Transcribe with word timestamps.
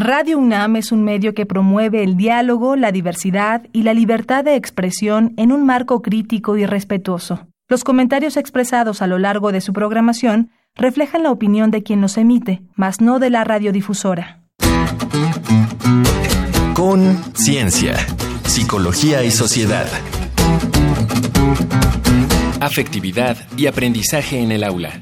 Radio 0.00 0.38
UNAM 0.38 0.76
es 0.76 0.92
un 0.92 1.02
medio 1.02 1.34
que 1.34 1.44
promueve 1.44 2.04
el 2.04 2.16
diálogo, 2.16 2.76
la 2.76 2.92
diversidad 2.92 3.66
y 3.72 3.82
la 3.82 3.94
libertad 3.94 4.44
de 4.44 4.54
expresión 4.54 5.34
en 5.36 5.50
un 5.50 5.66
marco 5.66 6.02
crítico 6.02 6.56
y 6.56 6.64
respetuoso. 6.66 7.48
Los 7.68 7.82
comentarios 7.82 8.36
expresados 8.36 9.02
a 9.02 9.08
lo 9.08 9.18
largo 9.18 9.50
de 9.50 9.60
su 9.60 9.72
programación 9.72 10.52
reflejan 10.76 11.24
la 11.24 11.32
opinión 11.32 11.72
de 11.72 11.82
quien 11.82 12.00
los 12.00 12.16
emite, 12.16 12.62
mas 12.76 13.00
no 13.00 13.18
de 13.18 13.30
la 13.30 13.42
radiodifusora. 13.42 14.44
Con 16.74 17.18
Ciencia, 17.34 17.96
Psicología 18.44 19.24
y 19.24 19.32
Sociedad. 19.32 19.88
Afectividad 22.60 23.36
y 23.56 23.66
aprendizaje 23.66 24.38
en 24.38 24.52
el 24.52 24.62
aula. 24.62 24.92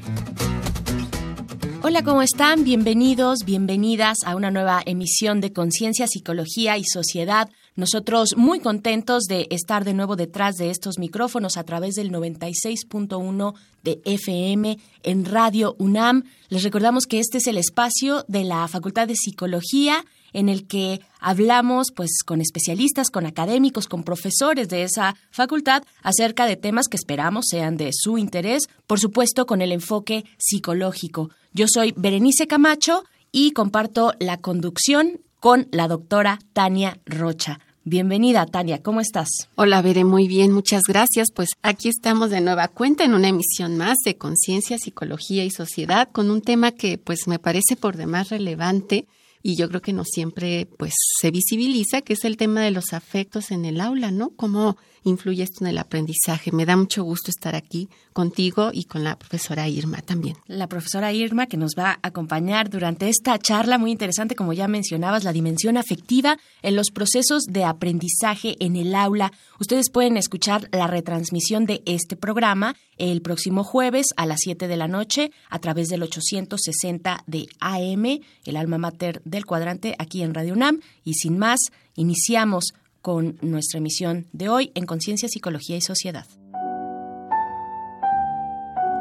Hola, 1.83 2.03
¿cómo 2.03 2.23
están? 2.23 2.63
Bienvenidos, 2.63 3.45
bienvenidas 3.45 4.17
a 4.25 4.35
una 4.35 4.49
nueva 4.49 4.81
emisión 4.85 5.41
de 5.41 5.53
Conciencia, 5.53 6.07
Psicología 6.07 6.75
y 6.77 6.83
Sociedad. 6.83 7.49
Nosotros 7.75 8.35
muy 8.35 8.59
contentos 8.59 9.25
de 9.25 9.47
estar 9.51 9.85
de 9.85 9.93
nuevo 9.93 10.15
detrás 10.15 10.55
de 10.55 10.71
estos 10.71 10.97
micrófonos 10.97 11.55
a 11.55 11.63
través 11.63 11.93
del 11.93 12.11
96.1 12.11 13.53
de 13.83 14.01
FM 14.05 14.79
en 15.03 15.25
Radio 15.25 15.75
UNAM. 15.77 16.23
Les 16.49 16.63
recordamos 16.63 17.05
que 17.05 17.19
este 17.19 17.37
es 17.37 17.45
el 17.45 17.59
espacio 17.59 18.25
de 18.27 18.43
la 18.43 18.67
Facultad 18.67 19.07
de 19.07 19.15
Psicología 19.15 20.03
en 20.33 20.49
el 20.49 20.67
que 20.67 21.01
hablamos 21.19 21.87
pues 21.95 22.09
con 22.25 22.41
especialistas, 22.41 23.09
con 23.09 23.25
académicos, 23.25 23.87
con 23.87 24.03
profesores 24.03 24.69
de 24.69 24.83
esa 24.83 25.15
facultad 25.31 25.83
acerca 26.01 26.45
de 26.45 26.55
temas 26.55 26.87
que 26.87 26.97
esperamos 26.97 27.45
sean 27.49 27.77
de 27.77 27.91
su 27.93 28.17
interés, 28.17 28.67
por 28.85 28.99
supuesto 28.99 29.45
con 29.45 29.61
el 29.61 29.71
enfoque 29.71 30.25
psicológico. 30.37 31.29
Yo 31.53 31.65
soy 31.67 31.93
Berenice 31.95 32.47
Camacho 32.47 33.03
y 33.31 33.51
comparto 33.51 34.13
la 34.19 34.37
conducción 34.37 35.21
con 35.39 35.67
la 35.71 35.87
doctora 35.87 36.39
Tania 36.53 36.99
Rocha. 37.05 37.59
Bienvenida, 37.89 38.45
Tania, 38.45 38.83
¿cómo 38.83 38.99
estás? 38.99 39.29
Hola, 39.55 39.81
Bere, 39.81 40.03
muy 40.03 40.27
bien, 40.27 40.51
muchas 40.51 40.81
gracias. 40.85 41.29
Pues 41.33 41.51
aquí 41.61 41.87
estamos 41.87 42.31
de 42.31 42.41
nueva 42.41 42.67
cuenta 42.67 43.05
en 43.05 43.13
una 43.13 43.29
emisión 43.29 43.77
más 43.77 43.99
de 44.03 44.17
Conciencia, 44.17 44.77
Psicología 44.77 45.45
y 45.45 45.51
Sociedad 45.51 46.09
con 46.11 46.29
un 46.29 46.41
tema 46.41 46.73
que 46.73 46.97
pues 46.97 47.27
me 47.27 47.39
parece 47.39 47.77
por 47.77 47.95
demás 47.95 48.27
relevante 48.27 49.07
y 49.47 49.55
yo 49.55 49.69
creo 49.69 49.81
que 49.81 49.93
no 49.93 50.03
siempre 50.03 50.67
pues 50.77 50.91
se 51.21 51.31
visibiliza, 51.31 52.01
que 52.01 52.11
es 52.11 52.25
el 52.25 52.35
tema 52.35 52.63
de 52.63 52.71
los 52.71 52.91
afectos 52.91 53.49
en 53.51 53.63
el 53.63 53.79
aula, 53.79 54.11
¿no? 54.11 54.31
Cómo 54.31 54.75
influye 55.09 55.43
esto 55.43 55.63
en 55.63 55.69
el 55.69 55.77
aprendizaje. 55.77 56.51
Me 56.51 56.65
da 56.65 56.75
mucho 56.75 57.03
gusto 57.03 57.31
estar 57.31 57.55
aquí 57.55 57.89
contigo 58.13 58.71
y 58.73 58.85
con 58.85 59.03
la 59.03 59.17
profesora 59.17 59.67
Irma 59.67 60.01
también. 60.01 60.37
La 60.47 60.67
profesora 60.67 61.13
Irma 61.13 61.47
que 61.47 61.57
nos 61.57 61.73
va 61.77 61.91
a 61.91 61.99
acompañar 62.01 62.69
durante 62.69 63.09
esta 63.09 63.37
charla 63.39 63.77
muy 63.77 63.91
interesante, 63.91 64.35
como 64.35 64.53
ya 64.53 64.67
mencionabas, 64.67 65.23
la 65.23 65.33
dimensión 65.33 65.77
afectiva 65.77 66.37
en 66.61 66.75
los 66.75 66.91
procesos 66.91 67.43
de 67.43 67.63
aprendizaje 67.63 68.55
en 68.59 68.75
el 68.75 68.95
aula. 68.95 69.31
Ustedes 69.59 69.89
pueden 69.89 70.17
escuchar 70.17 70.69
la 70.71 70.87
retransmisión 70.87 71.65
de 71.65 71.81
este 71.85 72.15
programa 72.15 72.75
el 72.97 73.21
próximo 73.21 73.63
jueves 73.63 74.07
a 74.17 74.25
las 74.25 74.39
7 74.41 74.67
de 74.67 74.77
la 74.77 74.87
noche 74.87 75.31
a 75.49 75.59
través 75.59 75.87
del 75.87 76.03
860 76.03 77.23
de 77.27 77.47
AM, 77.59 78.19
el 78.45 78.57
alma 78.57 78.77
mater 78.77 79.21
del 79.23 79.45
cuadrante 79.45 79.95
aquí 79.99 80.21
en 80.23 80.33
Radio 80.33 80.53
UNAM. 80.53 80.79
Y 81.03 81.13
sin 81.13 81.37
más, 81.37 81.59
iniciamos 81.95 82.73
con 83.07 83.37
nuestra 83.41 83.77
emisión 83.77 84.27
de 84.33 84.49
hoy 84.49 84.73
en 84.75 84.85
Conciencia, 84.85 85.29
Psicología 85.29 85.77
y 85.77 85.81
Sociedad. 85.81 86.27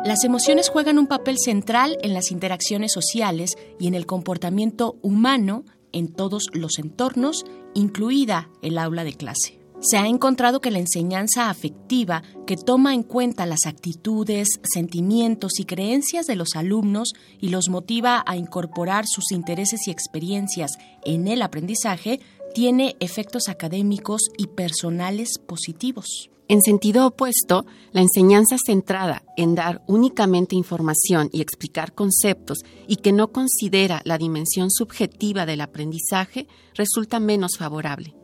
Las 0.04 0.22
emociones 0.22 0.68
juegan 0.68 1.00
un 1.00 1.08
papel 1.08 1.38
central 1.40 1.98
en 2.02 2.14
las 2.14 2.30
interacciones 2.30 2.92
sociales 2.92 3.56
y 3.80 3.88
en 3.88 3.94
el 3.94 4.06
comportamiento 4.06 4.94
humano 5.02 5.64
en 5.90 6.06
todos 6.06 6.44
los 6.52 6.78
entornos, 6.78 7.44
incluida 7.74 8.48
el 8.62 8.78
aula 8.78 9.02
de 9.02 9.14
clase. 9.14 9.58
Se 9.80 9.98
ha 9.98 10.06
encontrado 10.06 10.60
que 10.60 10.70
la 10.70 10.78
enseñanza 10.78 11.50
afectiva, 11.50 12.22
que 12.46 12.56
toma 12.56 12.94
en 12.94 13.02
cuenta 13.02 13.44
las 13.44 13.66
actitudes, 13.66 14.48
sentimientos 14.62 15.60
y 15.60 15.64
creencias 15.64 16.26
de 16.26 16.34
los 16.34 16.56
alumnos 16.56 17.12
y 17.40 17.50
los 17.50 17.68
motiva 17.68 18.24
a 18.26 18.36
incorporar 18.36 19.04
sus 19.06 19.32
intereses 19.32 19.86
y 19.86 19.90
experiencias 19.90 20.78
en 21.04 21.28
el 21.28 21.42
aprendizaje, 21.42 22.20
tiene 22.56 22.96
efectos 23.00 23.50
académicos 23.50 24.30
y 24.38 24.46
personales 24.46 25.38
positivos. 25.46 26.30
En 26.48 26.62
sentido 26.62 27.06
opuesto, 27.06 27.66
la 27.92 28.00
enseñanza 28.00 28.56
centrada 28.64 29.24
en 29.36 29.54
dar 29.54 29.82
únicamente 29.86 30.56
información 30.56 31.28
y 31.34 31.42
explicar 31.42 31.92
conceptos 31.92 32.60
y 32.88 32.96
que 32.96 33.12
no 33.12 33.28
considera 33.30 34.00
la 34.04 34.16
dimensión 34.16 34.70
subjetiva 34.70 35.44
del 35.44 35.60
aprendizaje 35.60 36.46
resulta 36.74 37.20
menos 37.20 37.58
favorable. 37.58 38.14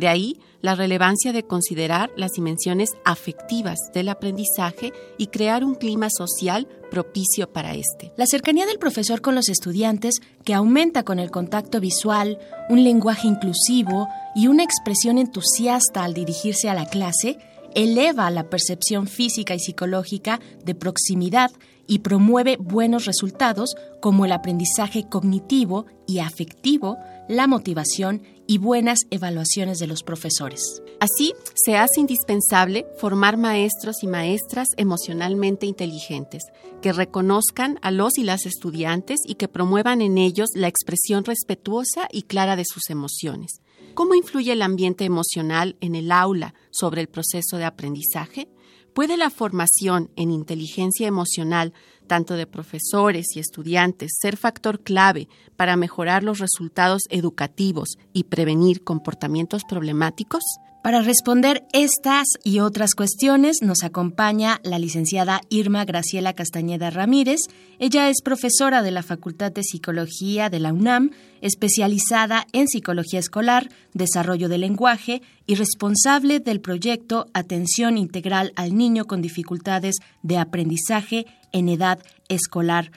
De 0.00 0.08
ahí 0.08 0.40
la 0.62 0.74
relevancia 0.74 1.30
de 1.34 1.42
considerar 1.42 2.10
las 2.16 2.32
dimensiones 2.32 2.92
afectivas 3.04 3.78
del 3.92 4.08
aprendizaje 4.08 4.94
y 5.18 5.26
crear 5.26 5.62
un 5.62 5.74
clima 5.74 6.08
social 6.08 6.66
propicio 6.90 7.52
para 7.52 7.74
este. 7.74 8.10
La 8.16 8.24
cercanía 8.24 8.64
del 8.64 8.78
profesor 8.78 9.20
con 9.20 9.34
los 9.34 9.50
estudiantes, 9.50 10.14
que 10.42 10.54
aumenta 10.54 11.02
con 11.02 11.18
el 11.18 11.30
contacto 11.30 11.80
visual, 11.80 12.38
un 12.70 12.82
lenguaje 12.82 13.28
inclusivo 13.28 14.08
y 14.34 14.46
una 14.46 14.64
expresión 14.64 15.18
entusiasta 15.18 16.02
al 16.02 16.14
dirigirse 16.14 16.70
a 16.70 16.74
la 16.74 16.86
clase, 16.86 17.36
eleva 17.74 18.30
la 18.30 18.48
percepción 18.50 19.06
física 19.06 19.54
y 19.54 19.60
psicológica 19.60 20.40
de 20.64 20.74
proximidad 20.74 21.50
y 21.86 21.98
promueve 21.98 22.56
buenos 22.56 23.04
resultados 23.04 23.74
como 24.00 24.24
el 24.24 24.30
aprendizaje 24.30 25.08
cognitivo 25.08 25.86
y 26.06 26.20
afectivo, 26.20 26.98
la 27.28 27.48
motivación 27.48 28.22
y 28.46 28.58
buenas 28.58 29.00
evaluaciones 29.10 29.78
de 29.78 29.88
los 29.88 30.04
profesores. 30.04 30.82
Así, 31.00 31.34
se 31.54 31.76
hace 31.76 31.98
indispensable 31.98 32.86
formar 32.98 33.36
maestros 33.36 34.02
y 34.02 34.06
maestras 34.06 34.68
emocionalmente 34.76 35.66
inteligentes, 35.66 36.44
que 36.80 36.92
reconozcan 36.92 37.78
a 37.82 37.90
los 37.90 38.18
y 38.18 38.22
las 38.22 38.46
estudiantes 38.46 39.18
y 39.26 39.34
que 39.34 39.48
promuevan 39.48 40.00
en 40.00 40.16
ellos 40.16 40.50
la 40.54 40.68
expresión 40.68 41.24
respetuosa 41.24 42.08
y 42.12 42.22
clara 42.22 42.54
de 42.54 42.64
sus 42.64 42.88
emociones. 42.90 43.60
¿Cómo 43.94 44.14
influye 44.14 44.52
el 44.52 44.62
ambiente 44.62 45.04
emocional 45.04 45.76
en 45.80 45.94
el 45.94 46.12
aula 46.12 46.54
sobre 46.70 47.00
el 47.00 47.08
proceso 47.08 47.56
de 47.56 47.64
aprendizaje? 47.64 48.48
¿Puede 48.94 49.16
la 49.16 49.30
formación 49.30 50.10
en 50.16 50.30
inteligencia 50.30 51.06
emocional, 51.06 51.72
tanto 52.06 52.34
de 52.34 52.46
profesores 52.46 53.26
y 53.34 53.40
estudiantes, 53.40 54.12
ser 54.20 54.36
factor 54.36 54.80
clave 54.80 55.28
para 55.56 55.76
mejorar 55.76 56.22
los 56.24 56.38
resultados 56.38 57.02
educativos 57.08 57.98
y 58.12 58.24
prevenir 58.24 58.82
comportamientos 58.82 59.62
problemáticos? 59.64 60.42
Para 60.82 61.02
responder 61.02 61.62
estas 61.74 62.26
y 62.42 62.60
otras 62.60 62.94
cuestiones 62.94 63.58
nos 63.60 63.84
acompaña 63.84 64.60
la 64.62 64.78
licenciada 64.78 65.42
Irma 65.50 65.84
Graciela 65.84 66.32
Castañeda 66.32 66.88
Ramírez. 66.88 67.40
Ella 67.78 68.08
es 68.08 68.22
profesora 68.22 68.82
de 68.82 68.90
la 68.90 69.02
Facultad 69.02 69.52
de 69.52 69.62
Psicología 69.62 70.48
de 70.48 70.58
la 70.58 70.72
UNAM, 70.72 71.10
especializada 71.42 72.46
en 72.54 72.66
psicología 72.66 73.20
escolar, 73.20 73.68
desarrollo 73.92 74.48
del 74.48 74.62
lenguaje 74.62 75.20
y 75.46 75.54
responsable 75.56 76.40
del 76.40 76.62
proyecto 76.62 77.26
Atención 77.34 77.98
Integral 77.98 78.52
al 78.56 78.74
Niño 78.74 79.04
con 79.04 79.20
Dificultades 79.20 79.96
de 80.22 80.38
Aprendizaje 80.38 81.26
en 81.52 81.68
Edad 81.68 81.98
Escolar. 82.30 82.90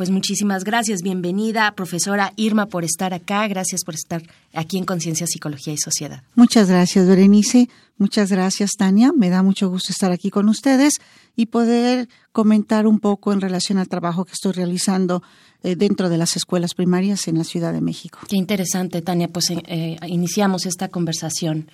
Pues 0.00 0.08
muchísimas 0.08 0.64
gracias, 0.64 1.02
bienvenida 1.02 1.74
profesora 1.76 2.32
Irma 2.36 2.64
por 2.64 2.84
estar 2.84 3.12
acá, 3.12 3.46
gracias 3.48 3.84
por 3.84 3.94
estar 3.94 4.22
aquí 4.54 4.78
en 4.78 4.86
Conciencia, 4.86 5.26
Psicología 5.26 5.74
y 5.74 5.76
Sociedad. 5.76 6.22
Muchas 6.36 6.70
gracias, 6.70 7.06
Berenice, 7.06 7.68
muchas 7.98 8.30
gracias, 8.30 8.70
Tania, 8.78 9.12
me 9.14 9.28
da 9.28 9.42
mucho 9.42 9.68
gusto 9.68 9.92
estar 9.92 10.10
aquí 10.10 10.30
con 10.30 10.48
ustedes 10.48 10.94
y 11.36 11.44
poder 11.44 12.08
comentar 12.32 12.86
un 12.86 12.98
poco 12.98 13.34
en 13.34 13.42
relación 13.42 13.76
al 13.76 13.88
trabajo 13.88 14.24
que 14.24 14.32
estoy 14.32 14.52
realizando 14.52 15.22
eh, 15.62 15.76
dentro 15.76 16.08
de 16.08 16.16
las 16.16 16.34
escuelas 16.34 16.72
primarias 16.72 17.28
en 17.28 17.36
la 17.36 17.44
Ciudad 17.44 17.74
de 17.74 17.82
México. 17.82 18.20
Qué 18.26 18.36
interesante, 18.36 19.02
Tania, 19.02 19.28
pues 19.28 19.50
eh, 19.50 19.62
eh, 19.66 19.98
iniciamos 20.06 20.64
esta 20.64 20.88
conversación 20.88 21.68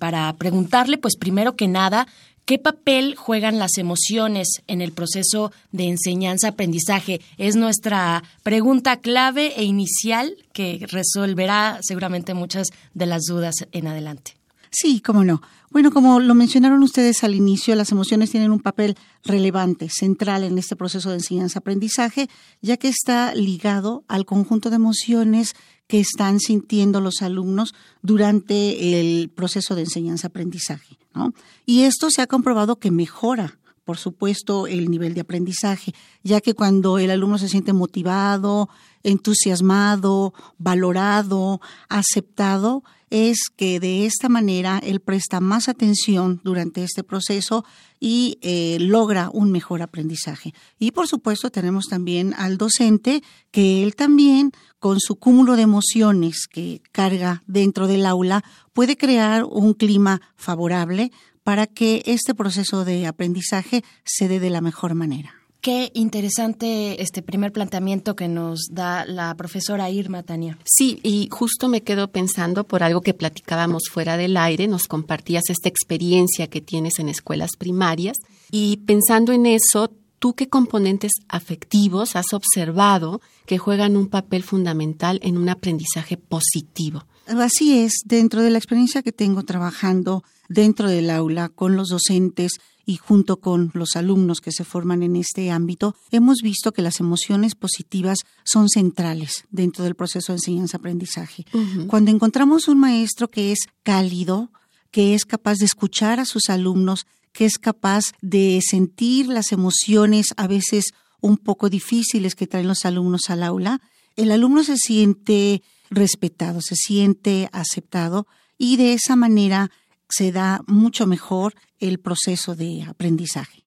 para 0.00 0.32
preguntarle, 0.32 0.98
pues 0.98 1.14
primero 1.16 1.54
que 1.54 1.68
nada, 1.68 2.08
¿Qué 2.44 2.58
papel 2.58 3.14
juegan 3.14 3.60
las 3.60 3.78
emociones 3.78 4.62
en 4.66 4.80
el 4.80 4.90
proceso 4.90 5.52
de 5.70 5.84
enseñanza-aprendizaje? 5.84 7.20
Es 7.38 7.54
nuestra 7.54 8.24
pregunta 8.42 8.96
clave 8.96 9.52
e 9.56 9.62
inicial 9.62 10.34
que 10.52 10.84
resolverá 10.90 11.78
seguramente 11.82 12.34
muchas 12.34 12.66
de 12.94 13.06
las 13.06 13.22
dudas 13.28 13.54
en 13.70 13.86
adelante. 13.86 14.36
Sí, 14.70 15.00
cómo 15.00 15.22
no. 15.22 15.40
Bueno, 15.70 15.92
como 15.92 16.18
lo 16.18 16.34
mencionaron 16.34 16.82
ustedes 16.82 17.22
al 17.24 17.34
inicio, 17.34 17.74
las 17.76 17.92
emociones 17.92 18.30
tienen 18.30 18.50
un 18.50 18.60
papel 18.60 18.96
relevante, 19.24 19.88
central 19.88 20.44
en 20.44 20.58
este 20.58 20.76
proceso 20.76 21.10
de 21.10 21.16
enseñanza-aprendizaje, 21.16 22.28
ya 22.60 22.76
que 22.76 22.88
está 22.88 23.34
ligado 23.34 24.02
al 24.08 24.26
conjunto 24.26 24.68
de 24.68 24.76
emociones 24.76 25.54
que 25.86 26.00
están 26.00 26.40
sintiendo 26.40 27.00
los 27.00 27.22
alumnos 27.22 27.74
durante 28.02 28.98
el 28.98 29.30
proceso 29.30 29.74
de 29.74 29.82
enseñanza-aprendizaje. 29.82 30.98
¿no? 31.14 31.34
Y 31.66 31.82
esto 31.82 32.10
se 32.10 32.22
ha 32.22 32.26
comprobado 32.26 32.76
que 32.76 32.90
mejora 32.90 33.58
por 33.84 33.98
supuesto, 33.98 34.66
el 34.66 34.90
nivel 34.90 35.14
de 35.14 35.22
aprendizaje, 35.22 35.92
ya 36.22 36.40
que 36.40 36.54
cuando 36.54 36.98
el 36.98 37.10
alumno 37.10 37.38
se 37.38 37.48
siente 37.48 37.72
motivado, 37.72 38.68
entusiasmado, 39.02 40.34
valorado, 40.58 41.60
aceptado, 41.88 42.84
es 43.12 43.50
que 43.54 43.78
de 43.78 44.06
esta 44.06 44.30
manera 44.30 44.80
él 44.82 45.00
presta 45.00 45.38
más 45.38 45.68
atención 45.68 46.40
durante 46.44 46.82
este 46.82 47.04
proceso 47.04 47.62
y 48.00 48.38
eh, 48.40 48.78
logra 48.80 49.28
un 49.30 49.52
mejor 49.52 49.82
aprendizaje. 49.82 50.54
Y 50.78 50.92
por 50.92 51.06
supuesto 51.06 51.50
tenemos 51.50 51.88
también 51.88 52.32
al 52.38 52.56
docente 52.56 53.22
que 53.50 53.82
él 53.82 53.94
también 53.96 54.52
con 54.78 54.98
su 54.98 55.16
cúmulo 55.16 55.56
de 55.56 55.62
emociones 55.62 56.46
que 56.50 56.80
carga 56.90 57.42
dentro 57.46 57.86
del 57.86 58.06
aula 58.06 58.42
puede 58.72 58.96
crear 58.96 59.44
un 59.44 59.74
clima 59.74 60.22
favorable 60.34 61.12
para 61.44 61.66
que 61.66 62.02
este 62.06 62.34
proceso 62.34 62.86
de 62.86 63.06
aprendizaje 63.06 63.84
se 64.04 64.26
dé 64.26 64.40
de 64.40 64.48
la 64.48 64.62
mejor 64.62 64.94
manera. 64.94 65.41
Qué 65.62 65.92
interesante 65.94 67.00
este 67.00 67.22
primer 67.22 67.52
planteamiento 67.52 68.16
que 68.16 68.26
nos 68.26 68.62
da 68.72 69.06
la 69.06 69.32
profesora 69.36 69.88
Irma 69.90 70.24
Tania. 70.24 70.58
Sí, 70.64 70.98
y 71.04 71.28
justo 71.30 71.68
me 71.68 71.82
quedo 71.84 72.10
pensando 72.10 72.64
por 72.64 72.82
algo 72.82 73.00
que 73.00 73.14
platicábamos 73.14 73.84
fuera 73.88 74.16
del 74.16 74.36
aire, 74.36 74.66
nos 74.66 74.88
compartías 74.88 75.44
esta 75.50 75.68
experiencia 75.68 76.48
que 76.48 76.60
tienes 76.60 76.98
en 76.98 77.08
escuelas 77.08 77.50
primarias 77.56 78.16
y 78.50 78.78
pensando 78.78 79.32
en 79.32 79.46
eso, 79.46 79.92
¿tú 80.18 80.34
qué 80.34 80.48
componentes 80.48 81.12
afectivos 81.28 82.16
has 82.16 82.32
observado 82.32 83.20
que 83.46 83.58
juegan 83.58 83.96
un 83.96 84.08
papel 84.08 84.42
fundamental 84.42 85.20
en 85.22 85.38
un 85.38 85.48
aprendizaje 85.48 86.16
positivo? 86.16 87.04
Así 87.28 87.78
es, 87.78 87.92
dentro 88.04 88.42
de 88.42 88.50
la 88.50 88.58
experiencia 88.58 89.02
que 89.02 89.12
tengo 89.12 89.44
trabajando 89.44 90.24
dentro 90.52 90.88
del 90.88 91.10
aula 91.10 91.48
con 91.48 91.76
los 91.76 91.88
docentes 91.88 92.52
y 92.84 92.96
junto 92.96 93.38
con 93.38 93.70
los 93.74 93.96
alumnos 93.96 94.40
que 94.40 94.52
se 94.52 94.64
forman 94.64 95.02
en 95.02 95.16
este 95.16 95.50
ámbito, 95.50 95.94
hemos 96.10 96.38
visto 96.42 96.72
que 96.72 96.82
las 96.82 97.00
emociones 97.00 97.54
positivas 97.54 98.18
son 98.44 98.68
centrales 98.68 99.44
dentro 99.50 99.84
del 99.84 99.94
proceso 99.94 100.32
de 100.32 100.38
enseñanza-aprendizaje. 100.38 101.46
Cuando 101.86 102.10
encontramos 102.10 102.68
un 102.68 102.78
maestro 102.80 103.28
que 103.28 103.52
es 103.52 103.60
cálido, 103.82 104.50
que 104.90 105.14
es 105.14 105.24
capaz 105.24 105.58
de 105.58 105.66
escuchar 105.66 106.18
a 106.18 106.24
sus 106.24 106.48
alumnos, 106.48 107.06
que 107.32 107.44
es 107.44 107.58
capaz 107.58 108.12
de 108.20 108.60
sentir 108.68 109.28
las 109.28 109.52
emociones 109.52 110.26
a 110.36 110.46
veces 110.46 110.92
un 111.20 111.36
poco 111.36 111.70
difíciles 111.70 112.34
que 112.34 112.48
traen 112.48 112.68
los 112.68 112.84
alumnos 112.84 113.30
al 113.30 113.44
aula, 113.44 113.80
el 114.16 114.32
alumno 114.32 114.64
se 114.64 114.76
siente 114.76 115.62
respetado, 115.88 116.60
se 116.60 116.74
siente 116.74 117.48
aceptado 117.52 118.26
y 118.58 118.76
de 118.76 118.92
esa 118.92 119.16
manera 119.16 119.70
se 120.12 120.30
da 120.30 120.60
mucho 120.66 121.06
mejor 121.06 121.54
el 121.78 121.98
proceso 121.98 122.54
de 122.54 122.82
aprendizaje. 122.82 123.64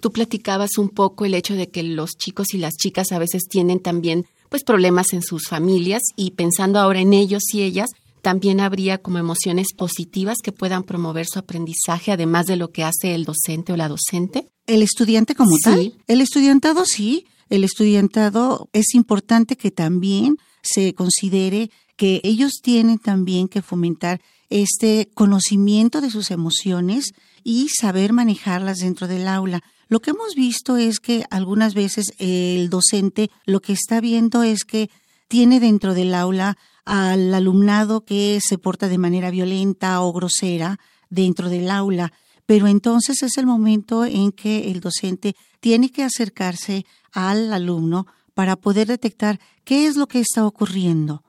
Tú 0.00 0.12
platicabas 0.12 0.78
un 0.78 0.88
poco 0.88 1.24
el 1.24 1.34
hecho 1.34 1.54
de 1.54 1.68
que 1.68 1.82
los 1.82 2.12
chicos 2.12 2.54
y 2.54 2.58
las 2.58 2.74
chicas 2.74 3.10
a 3.10 3.18
veces 3.18 3.48
tienen 3.48 3.80
también 3.80 4.24
pues 4.48 4.62
problemas 4.62 5.12
en 5.12 5.22
sus 5.22 5.48
familias 5.48 6.02
y 6.16 6.30
pensando 6.30 6.78
ahora 6.78 7.00
en 7.00 7.12
ellos 7.12 7.42
y 7.52 7.62
ellas, 7.62 7.90
también 8.22 8.60
habría 8.60 8.98
como 8.98 9.18
emociones 9.18 9.68
positivas 9.76 10.38
que 10.42 10.52
puedan 10.52 10.84
promover 10.84 11.26
su 11.26 11.38
aprendizaje, 11.38 12.12
además 12.12 12.46
de 12.46 12.56
lo 12.56 12.70
que 12.70 12.84
hace 12.84 13.14
el 13.14 13.24
docente 13.24 13.72
o 13.72 13.76
la 13.76 13.88
docente. 13.88 14.48
El 14.66 14.82
estudiante 14.82 15.34
como 15.34 15.56
tal. 15.62 15.94
El 16.06 16.20
estudiantado 16.20 16.84
sí. 16.84 17.26
El 17.48 17.64
estudiantado 17.64 18.68
es 18.72 18.94
importante 18.94 19.56
que 19.56 19.70
también 19.70 20.36
se 20.62 20.94
considere 20.94 21.70
que 21.96 22.20
ellos 22.22 22.60
tienen 22.62 22.98
también 22.98 23.48
que 23.48 23.62
fomentar 23.62 24.20
este 24.50 25.10
conocimiento 25.14 26.00
de 26.00 26.10
sus 26.10 26.30
emociones 26.30 27.12
y 27.44 27.68
saber 27.68 28.12
manejarlas 28.12 28.78
dentro 28.78 29.06
del 29.08 29.28
aula. 29.28 29.62
Lo 29.88 30.00
que 30.00 30.10
hemos 30.10 30.34
visto 30.34 30.76
es 30.76 31.00
que 31.00 31.24
algunas 31.30 31.74
veces 31.74 32.12
el 32.18 32.68
docente 32.70 33.30
lo 33.46 33.60
que 33.60 33.72
está 33.72 34.00
viendo 34.00 34.42
es 34.42 34.64
que 34.64 34.90
tiene 35.28 35.60
dentro 35.60 35.94
del 35.94 36.14
aula 36.14 36.56
al 36.84 37.34
alumnado 37.34 38.04
que 38.04 38.38
se 38.42 38.58
porta 38.58 38.88
de 38.88 38.98
manera 38.98 39.30
violenta 39.30 40.00
o 40.00 40.12
grosera 40.12 40.78
dentro 41.10 41.48
del 41.48 41.70
aula, 41.70 42.12
pero 42.46 42.66
entonces 42.66 43.22
es 43.22 43.36
el 43.36 43.46
momento 43.46 44.04
en 44.04 44.32
que 44.32 44.70
el 44.70 44.80
docente 44.80 45.36
tiene 45.60 45.90
que 45.90 46.02
acercarse 46.02 46.86
al 47.12 47.52
alumno 47.52 48.06
para 48.34 48.56
poder 48.56 48.86
detectar 48.86 49.38
qué 49.64 49.86
es 49.86 49.96
lo 49.96 50.06
que 50.06 50.20
está 50.20 50.46
ocurriendo. 50.46 51.22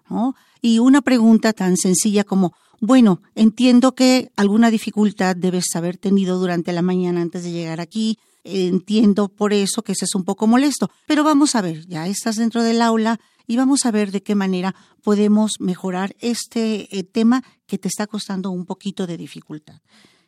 Y 0.62 0.80
una 0.80 1.01
pregunta 1.01 1.54
tan 1.54 1.75
sencilla 1.75 2.24
como, 2.24 2.54
bueno, 2.81 3.21
entiendo 3.35 3.93
que 3.93 4.31
alguna 4.35 4.71
dificultad 4.71 5.35
debes 5.35 5.75
haber 5.75 5.97
tenido 5.97 6.39
durante 6.39 6.73
la 6.73 6.81
mañana 6.81 7.21
antes 7.21 7.43
de 7.43 7.51
llegar 7.51 7.81
aquí, 7.81 8.17
entiendo 8.43 9.27
por 9.27 9.53
eso 9.53 9.81
que 9.81 9.91
eso 9.91 10.05
es 10.05 10.15
un 10.15 10.23
poco 10.23 10.47
molesto, 10.47 10.89
pero 11.05 11.23
vamos 11.23 11.55
a 11.55 11.61
ver, 11.61 11.85
ya 11.87 12.07
estás 12.07 12.37
dentro 12.37 12.63
del 12.63 12.81
aula 12.81 13.19
y 13.47 13.57
vamos 13.57 13.85
a 13.85 13.91
ver 13.91 14.11
de 14.11 14.23
qué 14.23 14.35
manera 14.35 14.75
podemos 15.03 15.53
mejorar 15.59 16.15
este 16.19 16.97
eh, 16.97 17.03
tema 17.03 17.43
que 17.65 17.77
te 17.77 17.87
está 17.87 18.07
costando 18.07 18.51
un 18.51 18.65
poquito 18.65 19.07
de 19.07 19.17
dificultad. 19.17 19.81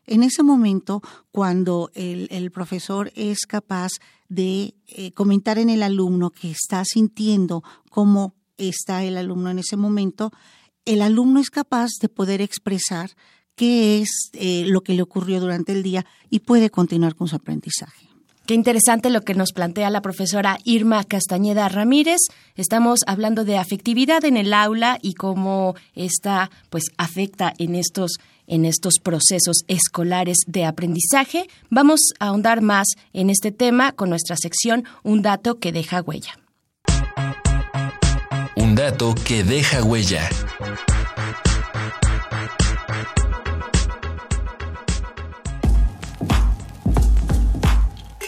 En 0.07 0.23
ese 0.23 0.43
momento, 0.43 1.01
cuando 1.31 1.91
el, 1.93 2.51
profesor 2.51 3.11
es 3.15 3.45
capaz 3.45 3.91
de 4.27 4.73
eh, 4.87 5.11
comentar 5.11 5.59
en 5.59 5.69
el 5.69 5.83
alumno 5.83 6.31
que 6.31 6.49
está 6.49 6.83
sintiendo 6.83 7.63
cómo 7.89 8.33
está 8.57 9.03
el 9.03 9.17
alumno 9.17 9.51
en 9.51 9.59
ese 9.59 9.77
momento, 9.77 10.31
el 10.85 11.01
alumno 11.01 11.39
es 11.39 11.49
capaz 11.49 11.89
de 12.01 12.09
poder 12.09 12.41
expresar 12.41 13.11
qué 13.55 14.01
es 14.01 14.29
eh, 14.33 14.65
lo 14.67 14.81
que 14.81 14.93
le 14.93 15.01
ocurrió 15.01 15.39
durante 15.39 15.71
el 15.71 15.83
día 15.83 16.05
y 16.29 16.39
puede 16.39 16.69
continuar 16.69 17.15
con 17.15 17.27
su 17.27 17.35
aprendizaje. 17.35 18.07
Qué 18.47 18.55
interesante 18.55 19.11
lo 19.11 19.21
que 19.21 19.35
nos 19.35 19.53
plantea 19.53 19.89
la 19.91 20.01
profesora 20.01 20.57
Irma 20.65 21.03
Castañeda 21.03 21.69
Ramírez. 21.69 22.19
Estamos 22.55 22.99
hablando 23.05 23.45
de 23.45 23.57
afectividad 23.57 24.25
en 24.25 24.35
el 24.35 24.53
aula 24.53 24.97
y 25.01 25.13
cómo 25.13 25.75
esta 25.93 26.49
pues 26.69 26.85
afecta 26.97 27.53
en 27.59 27.75
estos 27.75 28.17
en 28.47 28.65
estos 28.65 28.95
procesos 29.01 29.63
escolares 29.67 30.39
de 30.47 30.65
aprendizaje. 30.65 31.47
Vamos 31.69 31.99
a 32.19 32.27
ahondar 32.27 32.61
más 32.61 32.87
en 33.13 33.29
este 33.29 33.51
tema 33.51 33.93
con 33.93 34.09
nuestra 34.09 34.35
sección 34.35 34.83
Un 35.03 35.21
dato 35.21 35.59
que 35.59 35.71
deja 35.71 36.01
huella. 36.01 36.40
Dato 38.81 39.13
que 39.13 39.43
deja 39.43 39.83
huella. 39.83 40.27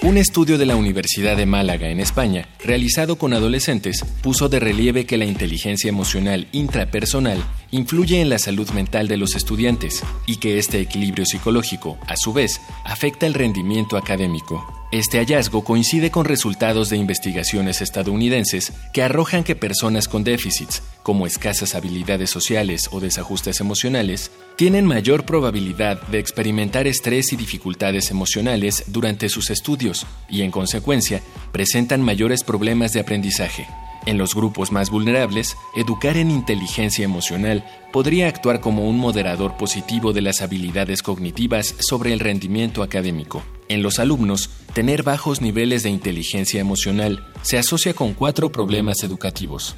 Un 0.03 0.17
estudio 0.17 0.59
de 0.59 0.67
la 0.67 0.75
Universidad 0.75 1.37
de 1.37 1.47
Málaga, 1.47 1.89
en 1.89 1.99
España, 1.99 2.47
realizado 2.63 3.15
con 3.15 3.33
adolescentes, 3.33 4.05
puso 4.21 4.47
de 4.47 4.59
relieve 4.59 5.07
que 5.07 5.17
la 5.17 5.25
inteligencia 5.25 5.89
emocional 5.89 6.47
intrapersonal 6.51 7.43
influye 7.73 8.21
en 8.21 8.29
la 8.29 8.37
salud 8.37 8.69
mental 8.69 9.07
de 9.07 9.17
los 9.17 9.35
estudiantes 9.35 10.03
y 10.27 10.37
que 10.37 10.59
este 10.59 10.79
equilibrio 10.79 11.25
psicológico, 11.25 11.97
a 12.07 12.15
su 12.15 12.31
vez, 12.31 12.61
afecta 12.85 13.25
el 13.25 13.33
rendimiento 13.33 13.97
académico. 13.97 14.63
Este 14.91 15.17
hallazgo 15.17 15.63
coincide 15.63 16.11
con 16.11 16.25
resultados 16.25 16.91
de 16.91 16.97
investigaciones 16.97 17.81
estadounidenses 17.81 18.73
que 18.93 19.01
arrojan 19.01 19.43
que 19.43 19.55
personas 19.55 20.07
con 20.07 20.23
déficits, 20.23 20.83
como 21.01 21.25
escasas 21.25 21.73
habilidades 21.73 22.29
sociales 22.29 22.89
o 22.91 22.99
desajustes 22.99 23.59
emocionales, 23.59 24.29
tienen 24.55 24.85
mayor 24.85 25.25
probabilidad 25.25 25.99
de 26.09 26.19
experimentar 26.19 26.85
estrés 26.85 27.33
y 27.33 27.37
dificultades 27.37 28.11
emocionales 28.11 28.83
durante 28.85 29.29
sus 29.29 29.49
estudios 29.49 30.05
y, 30.29 30.43
en 30.43 30.51
consecuencia, 30.51 31.23
presentan 31.51 32.03
mayores 32.03 32.43
problemas 32.43 32.93
de 32.93 32.99
aprendizaje. 32.99 33.65
En 34.05 34.17
los 34.17 34.35
grupos 34.35 34.71
más 34.71 34.89
vulnerables, 34.89 35.55
educar 35.75 36.17
en 36.17 36.29
inteligencia 36.29 37.05
emocional 37.05 37.63
podría 37.91 38.27
actuar 38.27 38.59
como 38.59 38.89
un 38.89 38.97
moderador 38.97 39.55
positivo 39.55 40.13
de 40.13 40.21
las 40.21 40.41
habilidades 40.41 41.01
cognitivas 41.01 41.75
sobre 41.79 42.11
el 42.11 42.19
rendimiento 42.19 42.83
académico. 42.83 43.43
En 43.69 43.81
los 43.81 43.99
alumnos, 43.99 44.49
tener 44.73 45.03
bajos 45.03 45.41
niveles 45.41 45.83
de 45.83 45.89
inteligencia 45.89 46.59
emocional 46.59 47.25
se 47.43 47.57
asocia 47.57 47.93
con 47.93 48.13
cuatro 48.13 48.51
problemas 48.51 49.03
educativos. 49.03 49.75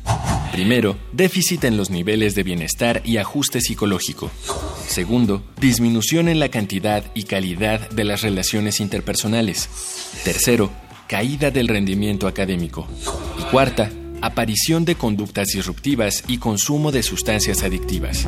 Primero, 0.51 0.97
déficit 1.11 1.65
en 1.65 1.77
los 1.77 1.89
niveles 1.89 2.33
de 2.33 2.43
bienestar 2.43 3.01
y 3.05 3.17
ajuste 3.17 3.61
psicológico. 3.61 4.31
Segundo, 4.87 5.43
disminución 5.59 6.29
en 6.29 6.39
la 6.39 6.49
cantidad 6.49 7.03
y 7.13 7.23
calidad 7.23 7.89
de 7.89 8.05
las 8.05 8.21
relaciones 8.21 8.79
interpersonales. 8.79 9.69
Tercero, 10.23 10.71
caída 11.07 11.51
del 11.51 11.67
rendimiento 11.67 12.27
académico. 12.27 12.87
Y 13.39 13.43
cuarta, 13.51 13.91
aparición 14.25 14.85
de 14.85 14.95
conductas 14.95 15.49
disruptivas 15.49 16.23
y 16.27 16.39
consumo 16.39 16.91
de 16.91 17.03
sustancias 17.03 17.61
adictivas. 17.63 18.27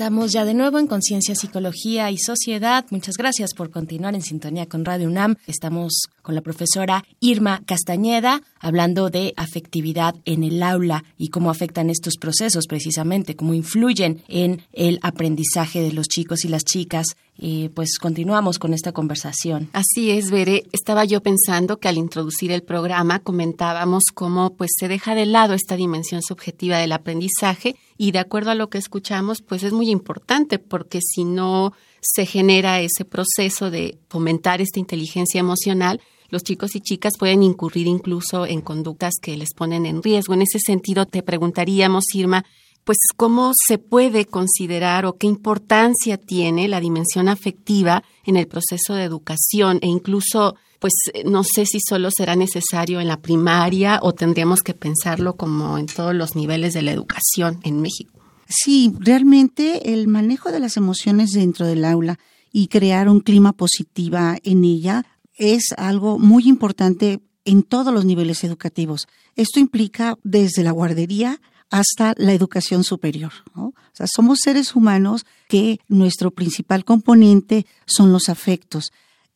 Estamos 0.00 0.32
ya 0.32 0.46
de 0.46 0.54
nuevo 0.54 0.78
en 0.78 0.86
Conciencia, 0.86 1.34
Psicología 1.34 2.10
y 2.10 2.16
Sociedad. 2.16 2.86
Muchas 2.88 3.18
gracias 3.18 3.52
por 3.52 3.70
continuar 3.70 4.14
en 4.14 4.22
sintonía 4.22 4.64
con 4.64 4.86
Radio 4.86 5.08
UNAM. 5.08 5.36
Estamos 5.46 6.04
con 6.22 6.34
la 6.34 6.40
profesora 6.40 7.04
Irma 7.20 7.62
Castañeda 7.66 8.42
hablando 8.60 9.10
de 9.10 9.32
afectividad 9.36 10.14
en 10.24 10.44
el 10.44 10.62
aula 10.62 11.04
y 11.18 11.28
cómo 11.28 11.50
afectan 11.50 11.90
estos 11.90 12.16
procesos 12.16 12.66
precisamente, 12.66 13.34
cómo 13.34 13.54
influyen 13.54 14.22
en 14.28 14.62
el 14.72 14.98
aprendizaje 15.02 15.80
de 15.80 15.92
los 15.92 16.06
chicos 16.08 16.44
y 16.44 16.48
las 16.48 16.64
chicas. 16.64 17.06
Y 17.42 17.70
pues 17.70 17.98
continuamos 17.98 18.58
con 18.58 18.74
esta 18.74 18.92
conversación. 18.92 19.70
Así 19.72 20.10
es, 20.10 20.30
Veré. 20.30 20.64
Estaba 20.72 21.06
yo 21.06 21.22
pensando 21.22 21.78
que 21.78 21.88
al 21.88 21.96
introducir 21.96 22.52
el 22.52 22.62
programa 22.62 23.20
comentábamos 23.20 24.04
cómo 24.12 24.52
pues 24.54 24.72
se 24.78 24.88
deja 24.88 25.14
de 25.14 25.24
lado 25.24 25.54
esta 25.54 25.76
dimensión 25.76 26.20
subjetiva 26.22 26.76
del 26.76 26.92
aprendizaje 26.92 27.76
y 27.96 28.12
de 28.12 28.18
acuerdo 28.18 28.50
a 28.50 28.54
lo 28.54 28.68
que 28.68 28.78
escuchamos, 28.78 29.40
pues 29.40 29.62
es 29.62 29.72
muy 29.72 29.88
importante 29.90 30.58
porque 30.58 31.00
si 31.00 31.24
no 31.24 31.72
se 32.00 32.26
genera 32.26 32.80
ese 32.80 33.04
proceso 33.04 33.70
de 33.70 33.98
fomentar 34.08 34.60
esta 34.60 34.80
inteligencia 34.80 35.40
emocional, 35.40 36.00
los 36.30 36.44
chicos 36.44 36.76
y 36.76 36.80
chicas 36.80 37.14
pueden 37.18 37.42
incurrir 37.42 37.86
incluso 37.88 38.46
en 38.46 38.60
conductas 38.60 39.14
que 39.20 39.36
les 39.36 39.52
ponen 39.52 39.84
en 39.84 40.02
riesgo. 40.02 40.34
En 40.34 40.42
ese 40.42 40.60
sentido, 40.60 41.06
te 41.06 41.24
preguntaríamos, 41.24 42.04
Irma, 42.14 42.44
pues 42.84 42.98
cómo 43.16 43.52
se 43.66 43.78
puede 43.78 44.26
considerar 44.26 45.06
o 45.06 45.16
qué 45.16 45.26
importancia 45.26 46.18
tiene 46.18 46.68
la 46.68 46.80
dimensión 46.80 47.28
afectiva 47.28 48.04
en 48.24 48.36
el 48.36 48.46
proceso 48.46 48.94
de 48.94 49.04
educación 49.04 49.78
e 49.82 49.88
incluso 49.88 50.54
pues 50.78 50.94
no 51.26 51.44
sé 51.44 51.66
si 51.66 51.78
solo 51.86 52.08
será 52.10 52.36
necesario 52.36 53.00
en 53.00 53.08
la 53.08 53.18
primaria 53.18 53.98
o 54.02 54.14
tendríamos 54.14 54.62
que 54.62 54.72
pensarlo 54.72 55.36
como 55.36 55.76
en 55.76 55.86
todos 55.86 56.14
los 56.14 56.34
niveles 56.36 56.72
de 56.72 56.80
la 56.80 56.92
educación 56.92 57.60
en 57.64 57.82
México. 57.82 58.19
Sí, 58.50 58.92
realmente 58.98 59.94
el 59.94 60.08
manejo 60.08 60.50
de 60.50 60.58
las 60.58 60.76
emociones 60.76 61.30
dentro 61.30 61.66
del 61.66 61.84
aula 61.84 62.18
y 62.52 62.66
crear 62.66 63.08
un 63.08 63.20
clima 63.20 63.52
positiva 63.52 64.36
en 64.42 64.64
ella 64.64 65.06
es 65.34 65.72
algo 65.78 66.18
muy 66.18 66.48
importante 66.48 67.20
en 67.44 67.62
todos 67.62 67.94
los 67.94 68.04
niveles 68.04 68.42
educativos. 68.42 69.06
Esto 69.36 69.60
implica 69.60 70.18
desde 70.24 70.64
la 70.64 70.72
guardería 70.72 71.40
hasta 71.70 72.12
la 72.16 72.32
educación 72.32 72.82
superior. 72.82 73.32
O 73.54 73.72
sea, 73.92 74.08
somos 74.08 74.40
seres 74.42 74.74
humanos 74.74 75.24
que 75.48 75.78
nuestro 75.86 76.32
principal 76.32 76.84
componente 76.84 77.66
son 77.86 78.12
los 78.12 78.28
afectos 78.28 78.90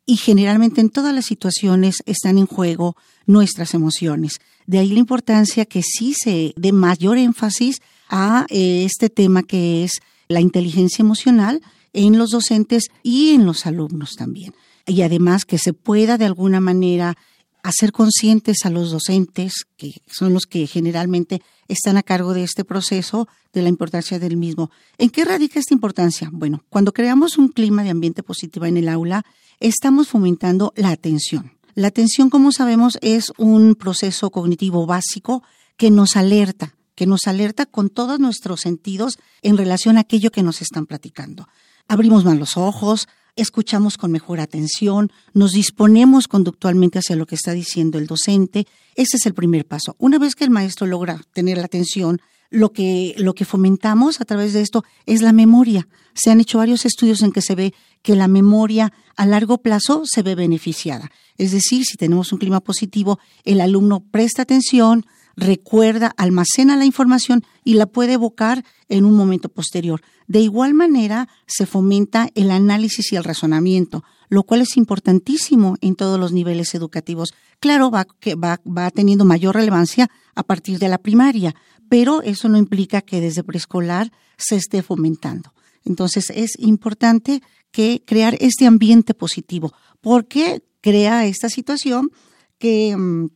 y 0.06 0.16
generalmente 0.16 0.80
en 0.80 0.90
todas 0.90 1.14
las 1.14 1.24
situaciones 1.24 2.02
están 2.04 2.36
en 2.36 2.46
juego 2.46 2.96
nuestras 3.26 3.74
emociones. 3.74 4.40
De 4.66 4.80
ahí 4.80 4.90
la 4.90 4.98
importancia 4.98 5.66
que 5.66 5.82
sí 5.82 6.14
se 6.14 6.52
dé 6.56 6.72
mayor 6.72 7.16
énfasis 7.16 7.80
a 8.08 8.46
eh, 8.48 8.84
este 8.84 9.08
tema 9.10 9.42
que 9.42 9.84
es 9.84 10.00
la 10.28 10.40
inteligencia 10.40 11.02
emocional 11.02 11.60
en 11.92 12.18
los 12.18 12.30
docentes 12.30 12.88
y 13.02 13.30
en 13.34 13.46
los 13.46 13.66
alumnos 13.66 14.16
también. 14.16 14.54
Y 14.86 15.02
además 15.02 15.44
que 15.44 15.58
se 15.58 15.72
pueda 15.72 16.18
de 16.18 16.26
alguna 16.26 16.60
manera 16.60 17.16
hacer 17.62 17.92
conscientes 17.92 18.58
a 18.64 18.70
los 18.70 18.90
docentes, 18.90 19.64
que 19.78 19.94
son 20.06 20.34
los 20.34 20.44
que 20.44 20.66
generalmente 20.66 21.40
están 21.66 21.96
a 21.96 22.02
cargo 22.02 22.34
de 22.34 22.44
este 22.44 22.62
proceso, 22.64 23.26
de 23.54 23.62
la 23.62 23.70
importancia 23.70 24.18
del 24.18 24.36
mismo. 24.36 24.70
¿En 24.98 25.08
qué 25.08 25.24
radica 25.24 25.58
esta 25.58 25.72
importancia? 25.72 26.28
Bueno, 26.30 26.62
cuando 26.68 26.92
creamos 26.92 27.38
un 27.38 27.48
clima 27.48 27.82
de 27.82 27.90
ambiente 27.90 28.22
positivo 28.22 28.66
en 28.66 28.76
el 28.76 28.88
aula, 28.88 29.24
estamos 29.60 30.08
fomentando 30.08 30.74
la 30.76 30.90
atención. 30.90 31.52
La 31.74 31.88
atención, 31.88 32.28
como 32.28 32.52
sabemos, 32.52 32.98
es 33.00 33.32
un 33.38 33.76
proceso 33.76 34.30
cognitivo 34.30 34.84
básico 34.84 35.42
que 35.78 35.90
nos 35.90 36.16
alerta, 36.16 36.74
que 36.94 37.06
nos 37.06 37.26
alerta 37.26 37.66
con 37.66 37.90
todos 37.90 38.20
nuestros 38.20 38.60
sentidos 38.60 39.18
en 39.42 39.56
relación 39.56 39.96
a 39.96 40.00
aquello 40.00 40.30
que 40.30 40.42
nos 40.42 40.62
están 40.62 40.86
platicando. 40.86 41.48
Abrimos 41.88 42.24
más 42.24 42.38
los 42.38 42.56
ojos, 42.56 43.08
escuchamos 43.36 43.98
con 43.98 44.12
mejor 44.12 44.40
atención, 44.40 45.10
nos 45.32 45.52
disponemos 45.52 46.28
conductualmente 46.28 46.98
hacia 46.98 47.16
lo 47.16 47.26
que 47.26 47.34
está 47.34 47.52
diciendo 47.52 47.98
el 47.98 48.06
docente. 48.06 48.66
Ese 48.94 49.16
es 49.16 49.26
el 49.26 49.34
primer 49.34 49.66
paso. 49.66 49.96
Una 49.98 50.18
vez 50.18 50.34
que 50.34 50.44
el 50.44 50.50
maestro 50.50 50.86
logra 50.86 51.20
tener 51.32 51.58
la 51.58 51.64
atención, 51.64 52.20
lo 52.50 52.72
que, 52.72 53.14
lo 53.18 53.34
que 53.34 53.44
fomentamos 53.44 54.20
a 54.20 54.24
través 54.24 54.52
de 54.52 54.60
esto 54.60 54.84
es 55.06 55.22
la 55.22 55.32
memoria. 55.32 55.88
Se 56.14 56.30
han 56.30 56.40
hecho 56.40 56.58
varios 56.58 56.84
estudios 56.84 57.22
en 57.22 57.32
que 57.32 57.42
se 57.42 57.56
ve 57.56 57.74
que 58.02 58.14
la 58.14 58.28
memoria 58.28 58.92
a 59.16 59.26
largo 59.26 59.58
plazo 59.58 60.02
se 60.04 60.22
ve 60.22 60.36
beneficiada. 60.36 61.10
Es 61.36 61.50
decir, 61.50 61.84
si 61.84 61.96
tenemos 61.96 62.32
un 62.32 62.38
clima 62.38 62.60
positivo, 62.60 63.18
el 63.44 63.60
alumno 63.60 64.00
presta 64.00 64.42
atención, 64.42 65.04
recuerda, 65.36 66.12
almacena 66.16 66.76
la 66.76 66.84
información 66.84 67.44
y 67.64 67.74
la 67.74 67.86
puede 67.86 68.14
evocar 68.14 68.64
en 68.88 69.04
un 69.04 69.14
momento 69.14 69.48
posterior. 69.48 70.02
De 70.26 70.40
igual 70.40 70.74
manera, 70.74 71.28
se 71.46 71.66
fomenta 71.66 72.28
el 72.34 72.50
análisis 72.50 73.12
y 73.12 73.16
el 73.16 73.24
razonamiento, 73.24 74.04
lo 74.28 74.44
cual 74.44 74.62
es 74.62 74.76
importantísimo 74.76 75.76
en 75.80 75.96
todos 75.96 76.18
los 76.18 76.32
niveles 76.32 76.74
educativos. 76.74 77.34
Claro, 77.60 77.90
va, 77.90 78.06
que 78.20 78.34
va, 78.34 78.60
va 78.66 78.90
teniendo 78.90 79.24
mayor 79.24 79.54
relevancia 79.54 80.10
a 80.34 80.42
partir 80.42 80.78
de 80.78 80.88
la 80.88 80.98
primaria, 80.98 81.54
pero 81.88 82.22
eso 82.22 82.48
no 82.48 82.58
implica 82.58 83.02
que 83.02 83.20
desde 83.20 83.44
preescolar 83.44 84.12
se 84.36 84.56
esté 84.56 84.82
fomentando. 84.82 85.52
Entonces, 85.84 86.30
es 86.30 86.58
importante 86.58 87.42
que 87.70 88.02
crear 88.06 88.36
este 88.40 88.66
ambiente 88.66 89.14
positivo, 89.14 89.72
porque 90.00 90.62
crea 90.80 91.26
esta 91.26 91.48
situación 91.48 92.10
que 92.58 92.96
mm, 92.96 93.28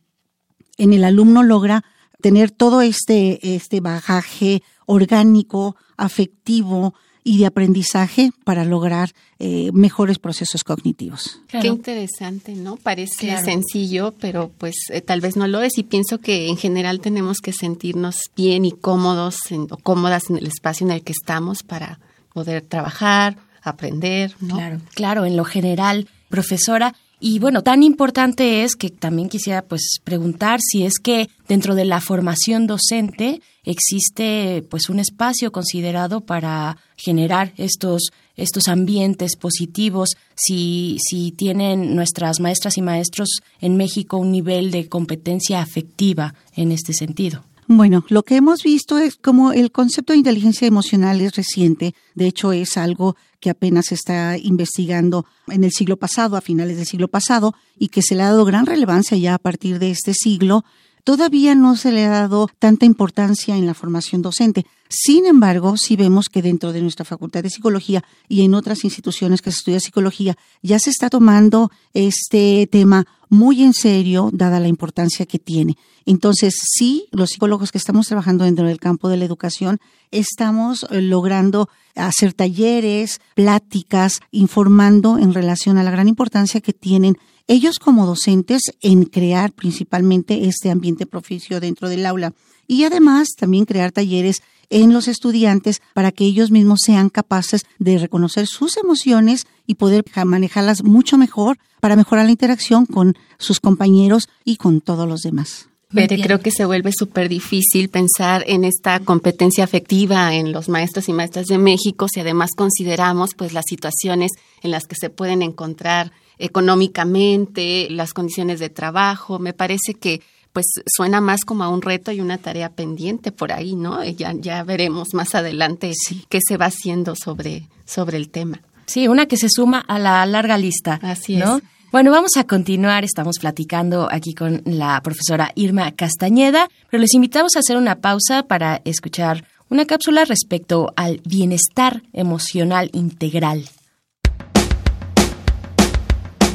en 0.79 0.93
el 0.93 1.03
alumno 1.03 1.43
logra 1.43 1.83
tener 2.21 2.51
todo 2.51 2.81
este, 2.81 3.55
este 3.55 3.79
bagaje 3.79 4.63
orgánico, 4.85 5.75
afectivo 5.97 6.95
y 7.23 7.37
de 7.37 7.45
aprendizaje 7.45 8.31
para 8.43 8.65
lograr 8.65 9.11
eh, 9.37 9.69
mejores 9.73 10.17
procesos 10.17 10.63
cognitivos. 10.63 11.41
Qué 11.47 11.67
interesante, 11.67 12.55
¿no? 12.55 12.77
Parece 12.77 13.37
sencillo, 13.43 14.13
pero 14.19 14.49
pues 14.57 14.75
eh, 14.89 15.01
tal 15.01 15.21
vez 15.21 15.35
no 15.35 15.45
lo 15.47 15.61
es 15.61 15.77
y 15.77 15.83
pienso 15.83 16.19
que 16.19 16.47
en 16.47 16.57
general 16.57 17.01
tenemos 17.01 17.39
que 17.39 17.53
sentirnos 17.53 18.31
bien 18.35 18.65
y 18.65 18.71
cómodos 18.71 19.37
o 19.69 19.77
cómodas 19.77 20.29
en 20.29 20.37
el 20.37 20.47
espacio 20.47 20.87
en 20.87 20.91
el 20.91 21.03
que 21.03 21.11
estamos 21.11 21.61
para 21.61 21.99
poder 22.33 22.63
trabajar, 22.63 23.37
aprender, 23.61 24.33
¿no? 24.39 24.55
Claro, 24.55 24.81
claro, 24.95 25.25
en 25.25 25.35
lo 25.35 25.43
general, 25.43 26.07
profesora, 26.29 26.95
y 27.19 27.39
bueno, 27.39 27.63
tan 27.63 27.83
importante 27.83 28.63
es 28.63 28.75
que 28.75 28.89
también 28.89 29.29
quisiera 29.29 29.61
pues 29.61 29.99
preguntar 30.03 30.59
si 30.61 30.85
es 30.85 30.93
que 31.01 31.29
dentro 31.47 31.75
de 31.75 31.85
la 31.85 31.99
formación 31.99 32.65
docente 32.65 33.41
existe 33.63 34.63
pues 34.69 34.89
un 34.89 34.99
espacio 34.99 35.51
considerado 35.51 36.21
para 36.21 36.77
generar 36.95 37.53
estos 37.57 38.11
estos 38.39 38.67
ambientes 38.67 39.35
positivos, 39.35 40.11
si, 40.35 40.97
si 40.99 41.31
tienen 41.31 41.95
nuestras 41.95 42.39
maestras 42.39 42.77
y 42.77 42.81
maestros 42.81 43.41
en 43.59 43.77
México 43.77 44.17
un 44.17 44.31
nivel 44.31 44.71
de 44.71 44.87
competencia 44.87 45.61
afectiva 45.61 46.33
en 46.55 46.71
este 46.71 46.93
sentido. 46.93 47.43
Bueno, 47.71 48.03
lo 48.09 48.23
que 48.23 48.35
hemos 48.35 48.63
visto 48.63 48.97
es 48.97 49.15
como 49.15 49.51
el 49.53 49.71
concepto 49.71 50.11
de 50.11 50.17
inteligencia 50.17 50.67
emocional 50.67 51.21
es 51.21 51.35
reciente, 51.35 51.93
de 52.15 52.25
hecho 52.25 52.51
es 52.51 52.77
algo 52.77 53.15
que 53.39 53.51
apenas 53.51 53.85
se 53.89 53.93
está 53.93 54.39
investigando 54.39 55.27
en 55.47 55.63
el 55.63 55.71
siglo 55.71 55.95
pasado, 55.95 56.35
a 56.35 56.41
finales 56.41 56.77
del 56.77 56.87
siglo 56.87 57.09
pasado, 57.09 57.53
y 57.77 57.89
que 57.89 58.01
se 58.01 58.15
le 58.15 58.23
ha 58.23 58.29
dado 58.29 58.43
gran 58.43 58.65
relevancia 58.65 59.15
ya 59.17 59.35
a 59.35 59.37
partir 59.37 59.77
de 59.77 59.91
este 59.91 60.15
siglo, 60.15 60.65
todavía 61.03 61.53
no 61.53 61.75
se 61.75 61.91
le 61.91 62.05
ha 62.05 62.09
dado 62.09 62.49
tanta 62.57 62.87
importancia 62.87 63.55
en 63.55 63.67
la 63.67 63.75
formación 63.75 64.23
docente. 64.23 64.65
Sin 64.89 65.27
embargo, 65.27 65.77
sí 65.77 65.95
vemos 65.95 66.29
que 66.29 66.41
dentro 66.41 66.73
de 66.73 66.81
nuestra 66.81 67.05
Facultad 67.05 67.43
de 67.43 67.51
Psicología 67.51 68.03
y 68.27 68.43
en 68.43 68.55
otras 68.55 68.83
instituciones 68.83 69.43
que 69.43 69.51
se 69.51 69.57
estudia 69.57 69.79
psicología, 69.79 70.35
ya 70.63 70.79
se 70.79 70.89
está 70.89 71.11
tomando 71.11 71.69
este 71.93 72.67
tema 72.71 73.05
muy 73.29 73.61
en 73.61 73.73
serio, 73.73 74.31
dada 74.33 74.59
la 74.59 74.67
importancia 74.67 75.27
que 75.27 75.37
tiene. 75.37 75.77
Entonces, 76.07 76.55
sí, 76.75 77.05
los 77.11 77.29
psicólogos 77.29 77.71
que 77.71 77.77
estamos 77.77 78.07
trabajando 78.07 78.45
dentro 78.45 78.65
del 78.65 78.79
campo 78.79 79.09
de 79.09 79.17
la 79.17 79.25
educación, 79.25 79.77
estamos 80.09 80.87
logrando 80.89 81.69
hacer 81.95 82.33
talleres, 82.33 83.21
pláticas, 83.35 84.19
informando 84.31 85.19
en 85.19 85.35
relación 85.35 85.77
a 85.77 85.83
la 85.83 85.91
gran 85.91 86.07
importancia 86.07 86.61
que 86.61 86.73
tienen 86.73 87.15
ellos 87.47 87.77
como 87.77 88.07
docentes 88.07 88.61
en 88.81 89.05
crear 89.05 89.51
principalmente 89.51 90.47
este 90.47 90.71
ambiente 90.71 91.05
propicio 91.05 91.59
dentro 91.59 91.89
del 91.89 92.07
aula 92.07 92.33
y 92.69 92.83
además 92.83 93.29
también 93.35 93.65
crear 93.65 93.91
talleres 93.91 94.43
en 94.69 94.93
los 94.93 95.07
estudiantes 95.07 95.81
para 95.95 96.11
que 96.11 96.23
ellos 96.23 96.51
mismos 96.51 96.81
sean 96.85 97.09
capaces 97.09 97.65
de 97.79 97.97
reconocer 97.97 98.45
sus 98.45 98.77
emociones 98.77 99.47
y 99.65 99.75
poder 99.75 100.05
manejarlas 100.23 100.83
mucho 100.83 101.17
mejor 101.17 101.57
para 101.79 101.95
mejorar 101.95 102.25
la 102.25 102.31
interacción 102.31 102.85
con 102.85 103.17
sus 103.39 103.59
compañeros 103.59 104.29
y 104.45 104.57
con 104.57 104.81
todos 104.81 105.09
los 105.09 105.21
demás. 105.21 105.67
Pero 105.91 106.21
creo 106.21 106.39
que 106.39 106.51
se 106.51 106.65
vuelve 106.65 106.91
súper 106.95 107.27
difícil 107.27 107.89
pensar 107.89 108.43
en 108.45 108.63
esta 108.63 108.99
competencia 108.99 109.63
afectiva 109.63 110.35
en 110.35 110.51
los 110.51 110.69
maestros 110.69 111.09
y 111.09 111.13
maestras 111.13 111.47
de 111.47 111.57
México 111.57 112.07
si 112.07 112.19
además 112.19 112.51
consideramos 112.55 113.33
pues 113.33 113.53
las 113.53 113.65
situaciones 113.67 114.29
en 114.61 114.69
las 114.69 114.85
que 114.85 114.95
se 114.95 115.09
pueden 115.09 115.41
encontrar 115.41 116.11
económicamente, 116.37 117.87
las 117.89 118.13
condiciones 118.13 118.59
de 118.59 118.69
trabajo. 118.69 119.39
Me 119.39 119.53
parece 119.53 119.95
que 119.95 120.21
pues 120.59 120.83
suena 120.93 121.21
más 121.21 121.45
como 121.45 121.63
a 121.63 121.69
un 121.69 121.81
reto 121.81 122.11
y 122.11 122.19
una 122.19 122.37
tarea 122.37 122.69
pendiente 122.69 123.31
por 123.31 123.53
ahí, 123.53 123.75
¿no? 123.75 124.03
Ya, 124.03 124.33
ya 124.33 124.61
veremos 124.63 125.13
más 125.13 125.33
adelante 125.33 125.93
qué 126.27 126.39
se 126.45 126.57
va 126.57 126.65
haciendo 126.65 127.15
sobre, 127.15 127.69
sobre 127.85 128.17
el 128.17 128.29
tema. 128.29 128.61
Sí, 128.85 129.07
una 129.07 129.25
que 129.25 129.37
se 129.37 129.47
suma 129.49 129.79
a 129.79 129.97
la 129.99 130.25
larga 130.25 130.57
lista. 130.57 130.99
Así 131.01 131.37
¿no? 131.37 131.59
es. 131.59 131.63
Bueno, 131.93 132.11
vamos 132.11 132.35
a 132.35 132.43
continuar. 132.43 133.05
Estamos 133.05 133.37
platicando 133.39 134.09
aquí 134.11 134.33
con 134.33 134.61
la 134.65 134.99
profesora 135.01 135.53
Irma 135.55 135.93
Castañeda, 135.93 136.67
pero 136.89 136.99
les 136.99 137.13
invitamos 137.13 137.55
a 137.55 137.59
hacer 137.59 137.77
una 137.77 138.01
pausa 138.01 138.43
para 138.43 138.81
escuchar 138.83 139.45
una 139.69 139.85
cápsula 139.85 140.25
respecto 140.25 140.91
al 140.97 141.21
bienestar 141.23 142.03
emocional 142.11 142.89
integral. 142.91 143.63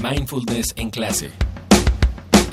Mindfulness 0.02 0.75
en 0.76 0.90
clase. 0.90 1.30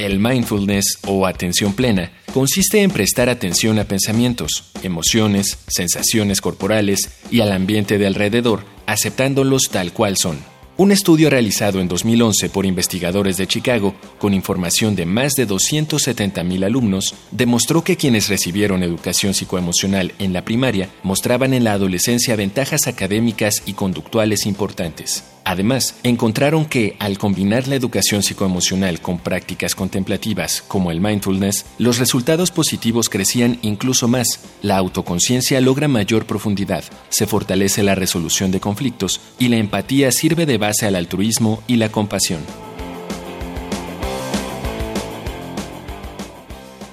El 0.02 0.18
mindfulness 0.18 0.98
o 1.06 1.28
atención 1.28 1.74
plena 1.74 2.12
consiste 2.34 2.82
en 2.82 2.90
prestar 2.90 3.30
atención 3.30 3.78
a 3.78 3.84
pensamientos, 3.84 4.72
emociones, 4.82 5.60
sensaciones 5.68 6.42
corporales 6.42 7.12
y 7.30 7.42
al 7.42 7.52
ambiente 7.52 8.00
de 8.00 8.08
alrededor, 8.08 8.64
aceptándolos 8.88 9.70
tal 9.70 9.94
cual 9.94 10.18
son. 10.18 10.40
Un 10.76 10.92
estudio 10.92 11.30
realizado 11.30 11.80
en 11.80 11.88
2011 11.88 12.50
por 12.50 12.66
investigadores 12.66 13.38
de 13.38 13.46
Chicago, 13.46 13.94
con 14.18 14.34
información 14.34 14.96
de 14.96 15.06
más 15.06 15.34
de 15.34 15.48
270.000 15.48 16.66
alumnos, 16.66 17.14
demostró 17.30 17.84
que 17.84 17.96
quienes 17.96 18.28
recibieron 18.28 18.82
educación 18.82 19.36
psicoemocional 19.36 20.14
en 20.18 20.34
la 20.34 20.44
primaria 20.44 20.90
mostraban 21.04 21.54
en 21.54 21.64
la 21.64 21.74
adolescencia 21.74 22.36
ventajas 22.36 22.88
académicas 22.88 23.62
y 23.68 23.74
conductuales 23.74 24.48
importantes. 24.48 25.31
Además, 25.44 25.96
encontraron 26.04 26.66
que, 26.66 26.96
al 27.00 27.18
combinar 27.18 27.68
la 27.68 27.76
educación 27.76 28.24
psicoemocional 28.24 29.02
con 29.02 29.20
prácticas 29.20 29.76
contemplativas 29.76 30.64
como 30.68 30.92
el 30.92 31.02
mindfulness, 31.02 31.66
los 31.78 31.98
resultados 31.98 32.52
positivos 32.52 33.10
crecían 33.10 33.58
incluso 33.62 34.08
más, 34.08 34.40
la 34.62 34.78
autoconciencia 34.78 35.60
logra 35.62 35.88
mayor 35.88 36.26
profundidad, 36.26 36.84
se 37.10 37.28
fortalece 37.28 37.84
la 37.84 37.96
resolución 37.96 38.52
de 38.52 38.60
conflictos 38.60 39.20
y 39.40 39.48
la 39.48 39.58
empatía 39.58 40.12
sirve 40.12 40.46
de 40.46 40.58
base 40.58 40.86
al 40.86 40.96
altruismo 40.96 41.64
y 41.68 41.78
la 41.78 41.90
compasión. 41.90 42.71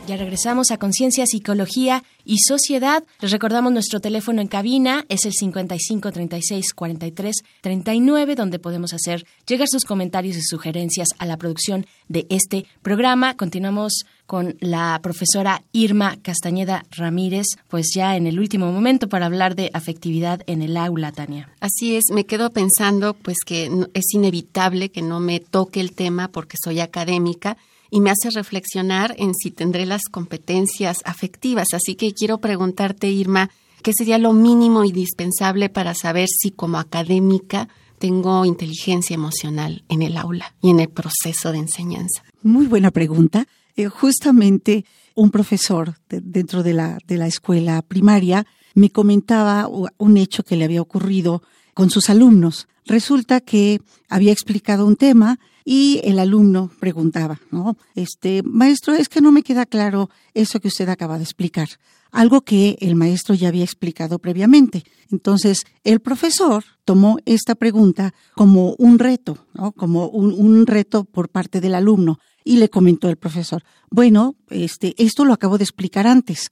Ya 0.08 0.16
regresamos 0.16 0.70
a 0.70 0.78
Conciencia, 0.78 1.26
Psicología 1.26 2.02
y 2.24 2.38
Sociedad. 2.38 3.04
Les 3.20 3.30
recordamos 3.30 3.74
nuestro 3.74 4.00
teléfono 4.00 4.40
en 4.40 4.48
cabina, 4.48 5.04
es 5.10 5.26
el 5.26 5.34
55 5.34 6.10
36 6.10 6.72
43 6.72 7.36
39, 7.60 8.34
donde 8.34 8.58
podemos 8.58 8.94
hacer 8.94 9.26
llegar 9.46 9.68
sus 9.68 9.84
comentarios 9.84 10.38
y 10.38 10.40
sugerencias 10.40 11.08
a 11.18 11.26
la 11.26 11.36
producción 11.36 11.84
de 12.08 12.26
este 12.30 12.64
programa. 12.80 13.36
Continuamos 13.36 14.06
con 14.24 14.56
la 14.60 14.98
profesora 15.02 15.62
Irma 15.72 16.16
Castañeda 16.22 16.86
Ramírez, 16.90 17.44
pues 17.68 17.88
ya 17.94 18.16
en 18.16 18.26
el 18.26 18.38
último 18.38 18.72
momento 18.72 19.10
para 19.10 19.26
hablar 19.26 19.56
de 19.56 19.70
afectividad 19.74 20.40
en 20.46 20.62
el 20.62 20.78
aula, 20.78 21.12
Tania. 21.12 21.50
Así 21.60 21.96
es, 21.96 22.04
me 22.14 22.24
quedo 22.24 22.50
pensando 22.50 23.12
pues 23.12 23.36
que 23.44 23.70
es 23.92 24.14
inevitable 24.14 24.88
que 24.88 25.02
no 25.02 25.20
me 25.20 25.40
toque 25.40 25.80
el 25.80 25.92
tema 25.92 26.28
porque 26.28 26.56
soy 26.62 26.80
académica 26.80 27.58
y 27.90 28.00
me 28.00 28.10
hace 28.10 28.30
reflexionar 28.30 29.14
en 29.18 29.34
si 29.34 29.50
tendré 29.50 29.86
las 29.86 30.02
competencias 30.10 30.98
afectivas. 31.04 31.68
Así 31.72 31.94
que 31.94 32.12
quiero 32.12 32.38
preguntarte, 32.38 33.08
Irma, 33.08 33.50
¿qué 33.82 33.92
sería 33.92 34.18
lo 34.18 34.32
mínimo 34.32 34.84
indispensable 34.84 35.68
para 35.68 35.94
saber 35.94 36.28
si 36.28 36.50
como 36.50 36.78
académica 36.78 37.68
tengo 37.98 38.44
inteligencia 38.44 39.14
emocional 39.14 39.84
en 39.88 40.02
el 40.02 40.16
aula 40.16 40.54
y 40.62 40.70
en 40.70 40.80
el 40.80 40.88
proceso 40.88 41.52
de 41.52 41.58
enseñanza? 41.58 42.22
Muy 42.42 42.66
buena 42.66 42.90
pregunta. 42.90 43.46
Eh, 43.76 43.88
justamente 43.88 44.84
un 45.14 45.30
profesor 45.30 45.94
dentro 46.08 46.62
de 46.62 46.74
la, 46.74 46.98
de 47.06 47.16
la 47.16 47.26
escuela 47.26 47.82
primaria 47.82 48.46
me 48.74 48.90
comentaba 48.90 49.68
un 49.68 50.16
hecho 50.16 50.44
que 50.44 50.56
le 50.56 50.64
había 50.64 50.82
ocurrido 50.82 51.42
con 51.74 51.90
sus 51.90 52.10
alumnos. 52.10 52.68
Resulta 52.86 53.40
que 53.40 53.80
había 54.08 54.32
explicado 54.32 54.86
un 54.86 54.96
tema 54.96 55.38
y 55.70 56.00
el 56.02 56.18
alumno 56.18 56.70
preguntaba, 56.80 57.42
¿no? 57.50 57.76
Este, 57.94 58.42
maestro, 58.42 58.94
es 58.94 59.10
que 59.10 59.20
no 59.20 59.32
me 59.32 59.42
queda 59.42 59.66
claro 59.66 60.08
eso 60.32 60.60
que 60.60 60.68
usted 60.68 60.88
acaba 60.88 61.18
de 61.18 61.24
explicar. 61.24 61.68
Algo 62.10 62.40
que 62.40 62.78
el 62.80 62.94
maestro 62.94 63.34
ya 63.34 63.48
había 63.48 63.64
explicado 63.64 64.18
previamente. 64.18 64.82
Entonces, 65.10 65.66
el 65.84 66.00
profesor 66.00 66.64
tomó 66.86 67.18
esta 67.26 67.54
pregunta 67.54 68.14
como 68.34 68.76
un 68.78 68.98
reto, 68.98 69.46
¿no? 69.52 69.72
Como 69.72 70.08
un, 70.08 70.32
un 70.32 70.66
reto 70.66 71.04
por 71.04 71.28
parte 71.28 71.60
del 71.60 71.74
alumno. 71.74 72.18
Y 72.44 72.56
le 72.56 72.70
comentó 72.70 73.10
el 73.10 73.18
profesor, 73.18 73.62
bueno, 73.90 74.36
este, 74.48 74.94
esto 74.96 75.26
lo 75.26 75.34
acabo 75.34 75.58
de 75.58 75.64
explicar 75.64 76.06
antes. 76.06 76.48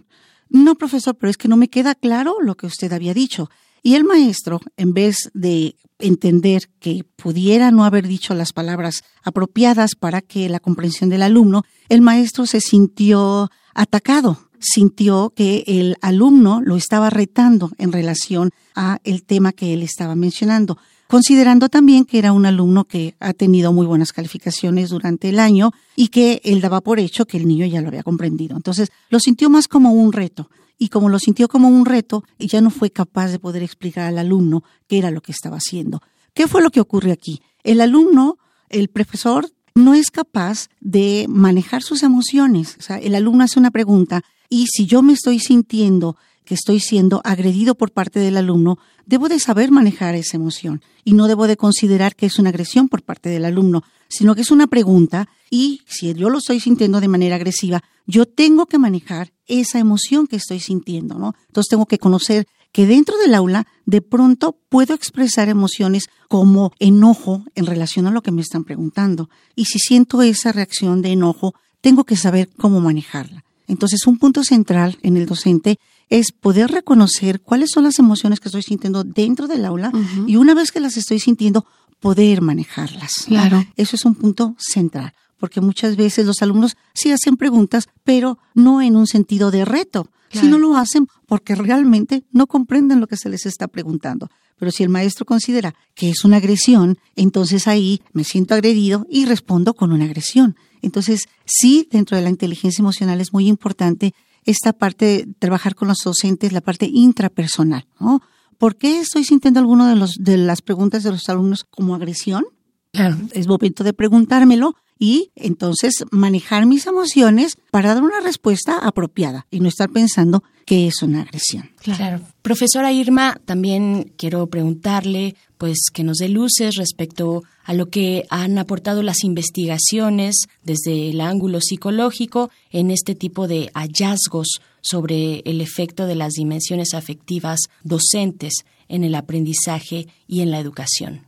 No, 0.50 0.74
profesor, 0.74 1.16
pero 1.16 1.30
es 1.30 1.38
que 1.38 1.48
no 1.48 1.56
me 1.56 1.70
queda 1.70 1.94
claro 1.94 2.36
lo 2.42 2.54
que 2.54 2.66
usted 2.66 2.92
había 2.92 3.14
dicho. 3.14 3.48
Y 3.86 3.94
el 3.94 4.02
maestro, 4.02 4.60
en 4.76 4.94
vez 4.94 5.30
de 5.32 5.76
entender 6.00 6.70
que 6.80 7.04
pudiera 7.14 7.70
no 7.70 7.84
haber 7.84 8.08
dicho 8.08 8.34
las 8.34 8.52
palabras 8.52 9.04
apropiadas 9.22 9.94
para 9.94 10.22
que 10.22 10.48
la 10.48 10.58
comprensión 10.58 11.08
del 11.08 11.22
alumno, 11.22 11.62
el 11.88 12.00
maestro 12.00 12.46
se 12.46 12.60
sintió 12.60 13.48
atacado, 13.74 14.40
sintió 14.58 15.32
que 15.36 15.62
el 15.68 15.98
alumno 16.00 16.60
lo 16.62 16.74
estaba 16.74 17.10
retando 17.10 17.70
en 17.78 17.92
relación 17.92 18.50
a 18.74 18.98
el 19.04 19.22
tema 19.22 19.52
que 19.52 19.72
él 19.72 19.84
estaba 19.84 20.16
mencionando, 20.16 20.78
considerando 21.08 21.68
también 21.68 22.04
que 22.04 22.18
era 22.18 22.32
un 22.32 22.46
alumno 22.46 22.84
que 22.84 23.14
ha 23.20 23.32
tenido 23.32 23.72
muy 23.72 23.86
buenas 23.86 24.12
calificaciones 24.12 24.90
durante 24.90 25.28
el 25.28 25.38
año 25.38 25.72
y 25.94 26.08
que 26.08 26.40
él 26.44 26.60
daba 26.60 26.80
por 26.80 26.98
hecho 26.98 27.26
que 27.26 27.36
el 27.36 27.46
niño 27.46 27.66
ya 27.66 27.80
lo 27.80 27.88
había 27.88 28.02
comprendido. 28.02 28.56
Entonces, 28.56 28.90
lo 29.08 29.20
sintió 29.20 29.50
más 29.50 29.68
como 29.68 29.92
un 29.92 30.12
reto 30.12 30.50
y 30.78 30.88
como 30.88 31.08
lo 31.08 31.18
sintió 31.18 31.48
como 31.48 31.68
un 31.68 31.86
reto, 31.86 32.24
ya 32.38 32.60
no 32.60 32.70
fue 32.70 32.90
capaz 32.90 33.28
de 33.28 33.38
poder 33.38 33.62
explicar 33.62 34.04
al 34.04 34.18
alumno 34.18 34.62
qué 34.88 34.98
era 34.98 35.10
lo 35.10 35.22
que 35.22 35.32
estaba 35.32 35.56
haciendo. 35.56 36.02
¿Qué 36.34 36.48
fue 36.48 36.62
lo 36.62 36.70
que 36.70 36.80
ocurre 36.80 37.12
aquí? 37.12 37.40
El 37.64 37.80
alumno, 37.80 38.38
el 38.68 38.88
profesor, 38.88 39.48
no 39.74 39.94
es 39.94 40.10
capaz 40.10 40.68
de 40.80 41.26
manejar 41.28 41.82
sus 41.82 42.02
emociones. 42.02 42.76
O 42.78 42.82
sea, 42.82 42.98
el 42.98 43.14
alumno 43.14 43.44
hace 43.44 43.58
una 43.58 43.70
pregunta 43.70 44.22
y 44.48 44.66
si 44.66 44.86
yo 44.86 45.02
me 45.02 45.12
estoy 45.12 45.38
sintiendo 45.38 46.16
que 46.44 46.54
estoy 46.54 46.80
siendo 46.80 47.20
agredido 47.24 47.74
por 47.74 47.90
parte 47.90 48.20
del 48.20 48.36
alumno, 48.36 48.78
debo 49.06 49.28
de 49.28 49.38
saber 49.38 49.70
manejar 49.70 50.14
esa 50.14 50.36
emoción 50.36 50.82
y 51.04 51.14
no 51.14 51.28
debo 51.28 51.46
de 51.46 51.56
considerar 51.56 52.14
que 52.14 52.26
es 52.26 52.38
una 52.38 52.50
agresión 52.50 52.88
por 52.88 53.02
parte 53.02 53.30
del 53.30 53.44
alumno, 53.44 53.82
sino 54.08 54.34
que 54.34 54.42
es 54.42 54.50
una 54.50 54.66
pregunta 54.66 55.28
y 55.50 55.82
si 55.86 56.12
yo 56.14 56.28
lo 56.28 56.38
estoy 56.38 56.60
sintiendo 56.60 57.00
de 57.00 57.08
manera 57.08 57.36
agresiva, 57.36 57.82
yo 58.06 58.26
tengo 58.26 58.66
que 58.66 58.78
manejar 58.78 59.32
esa 59.46 59.78
emoción 59.78 60.26
que 60.26 60.36
estoy 60.36 60.60
sintiendo, 60.60 61.18
¿no? 61.18 61.34
Entonces 61.46 61.70
tengo 61.70 61.86
que 61.86 61.98
conocer 61.98 62.46
que 62.72 62.86
dentro 62.86 63.16
del 63.16 63.34
aula 63.34 63.66
de 63.86 64.02
pronto 64.02 64.58
puedo 64.68 64.92
expresar 64.92 65.48
emociones 65.48 66.08
como 66.28 66.72
enojo 66.78 67.44
en 67.54 67.64
relación 67.64 68.06
a 68.06 68.10
lo 68.10 68.22
que 68.22 68.32
me 68.32 68.42
están 68.42 68.64
preguntando. 68.64 69.30
Y 69.54 69.64
si 69.64 69.78
siento 69.78 70.20
esa 70.20 70.52
reacción 70.52 71.00
de 71.00 71.12
enojo, 71.12 71.54
tengo 71.80 72.04
que 72.04 72.16
saber 72.16 72.50
cómo 72.58 72.80
manejarla. 72.80 73.44
Entonces, 73.66 74.06
un 74.06 74.18
punto 74.18 74.44
central 74.44 74.98
en 75.02 75.16
el 75.16 75.26
docente 75.26 75.78
es 76.08 76.32
poder 76.32 76.70
reconocer 76.70 77.40
cuáles 77.40 77.70
son 77.72 77.84
las 77.84 77.98
emociones 77.98 78.40
que 78.40 78.48
estoy 78.48 78.62
sintiendo 78.62 79.04
dentro 79.04 79.48
del 79.48 79.64
aula 79.64 79.90
y 80.26 80.36
una 80.36 80.54
vez 80.54 80.70
que 80.72 80.80
las 80.80 80.96
estoy 80.96 81.18
sintiendo, 81.20 81.66
poder 82.00 82.42
manejarlas. 82.42 83.24
Claro. 83.26 83.64
Eso 83.76 83.96
es 83.96 84.04
un 84.04 84.14
punto 84.14 84.54
central, 84.58 85.14
porque 85.38 85.60
muchas 85.60 85.96
veces 85.96 86.26
los 86.26 86.42
alumnos 86.42 86.76
sí 86.94 87.10
hacen 87.10 87.36
preguntas, 87.36 87.88
pero 88.04 88.38
no 88.54 88.82
en 88.82 88.96
un 88.96 89.06
sentido 89.06 89.50
de 89.50 89.64
reto, 89.64 90.08
Claro. 90.28 90.46
sino 90.46 90.58
lo 90.58 90.76
hacen 90.76 91.06
porque 91.26 91.54
realmente 91.54 92.24
no 92.32 92.46
comprenden 92.48 93.00
lo 93.00 93.06
que 93.06 93.16
se 93.16 93.28
les 93.28 93.46
está 93.46 93.68
preguntando. 93.68 94.28
Pero 94.58 94.70
si 94.72 94.82
el 94.82 94.88
maestro 94.88 95.24
considera 95.24 95.74
que 95.94 96.10
es 96.10 96.24
una 96.24 96.38
agresión, 96.38 96.98
entonces 97.14 97.68
ahí 97.68 98.02
me 98.12 98.24
siento 98.24 98.54
agredido 98.54 99.06
y 99.08 99.24
respondo 99.26 99.74
con 99.74 99.92
una 99.92 100.04
agresión. 100.04 100.56
Entonces, 100.82 101.26
sí, 101.44 101.88
dentro 101.90 102.16
de 102.16 102.22
la 102.22 102.30
inteligencia 102.30 102.82
emocional 102.82 103.20
es 103.20 103.32
muy 103.32 103.46
importante 103.48 104.14
esta 104.46 104.72
parte 104.72 105.04
de 105.04 105.26
trabajar 105.38 105.74
con 105.74 105.88
los 105.88 105.98
docentes, 106.04 106.52
la 106.52 106.60
parte 106.60 106.88
intrapersonal, 106.90 107.86
¿no? 108.00 108.22
¿Por 108.58 108.76
qué 108.76 109.00
estoy 109.00 109.24
sintiendo 109.24 109.60
alguno 109.60 109.86
de, 109.86 109.96
los, 109.96 110.14
de 110.18 110.38
las 110.38 110.62
preguntas 110.62 111.02
de 111.02 111.10
los 111.10 111.28
alumnos 111.28 111.64
como 111.64 111.94
agresión? 111.94 112.46
Claro. 112.92 113.16
Es 113.32 113.46
momento 113.46 113.84
de 113.84 113.92
preguntármelo 113.92 114.74
y 114.98 115.30
entonces 115.34 116.04
manejar 116.10 116.66
mis 116.66 116.86
emociones 116.86 117.56
para 117.70 117.94
dar 117.94 118.02
una 118.02 118.20
respuesta 118.20 118.78
apropiada 118.78 119.46
y 119.50 119.60
no 119.60 119.68
estar 119.68 119.90
pensando 119.90 120.42
que 120.64 120.88
es 120.88 121.02
una 121.02 121.22
agresión. 121.22 121.70
Claro. 121.80 122.20
Profesora 122.42 122.92
Irma, 122.92 123.40
también 123.44 124.12
quiero 124.16 124.48
preguntarle, 124.48 125.36
pues, 125.58 125.78
que 125.92 126.02
nos 126.02 126.18
dé 126.18 126.28
luces 126.28 126.74
respecto 126.74 127.44
a 127.64 127.72
lo 127.72 127.86
que 127.88 128.24
han 128.30 128.58
aportado 128.58 129.02
las 129.02 129.22
investigaciones 129.22 130.46
desde 130.64 131.10
el 131.10 131.20
ángulo 131.20 131.60
psicológico 131.60 132.50
en 132.70 132.90
este 132.90 133.14
tipo 133.14 133.46
de 133.46 133.70
hallazgos 133.74 134.60
sobre 134.80 135.40
el 135.44 135.60
efecto 135.60 136.06
de 136.06 136.16
las 136.16 136.32
dimensiones 136.32 136.94
afectivas 136.94 137.60
docentes 137.84 138.64
en 138.88 139.04
el 139.04 139.14
aprendizaje 139.14 140.08
y 140.26 140.40
en 140.40 140.50
la 140.50 140.58
educación. 140.58 141.26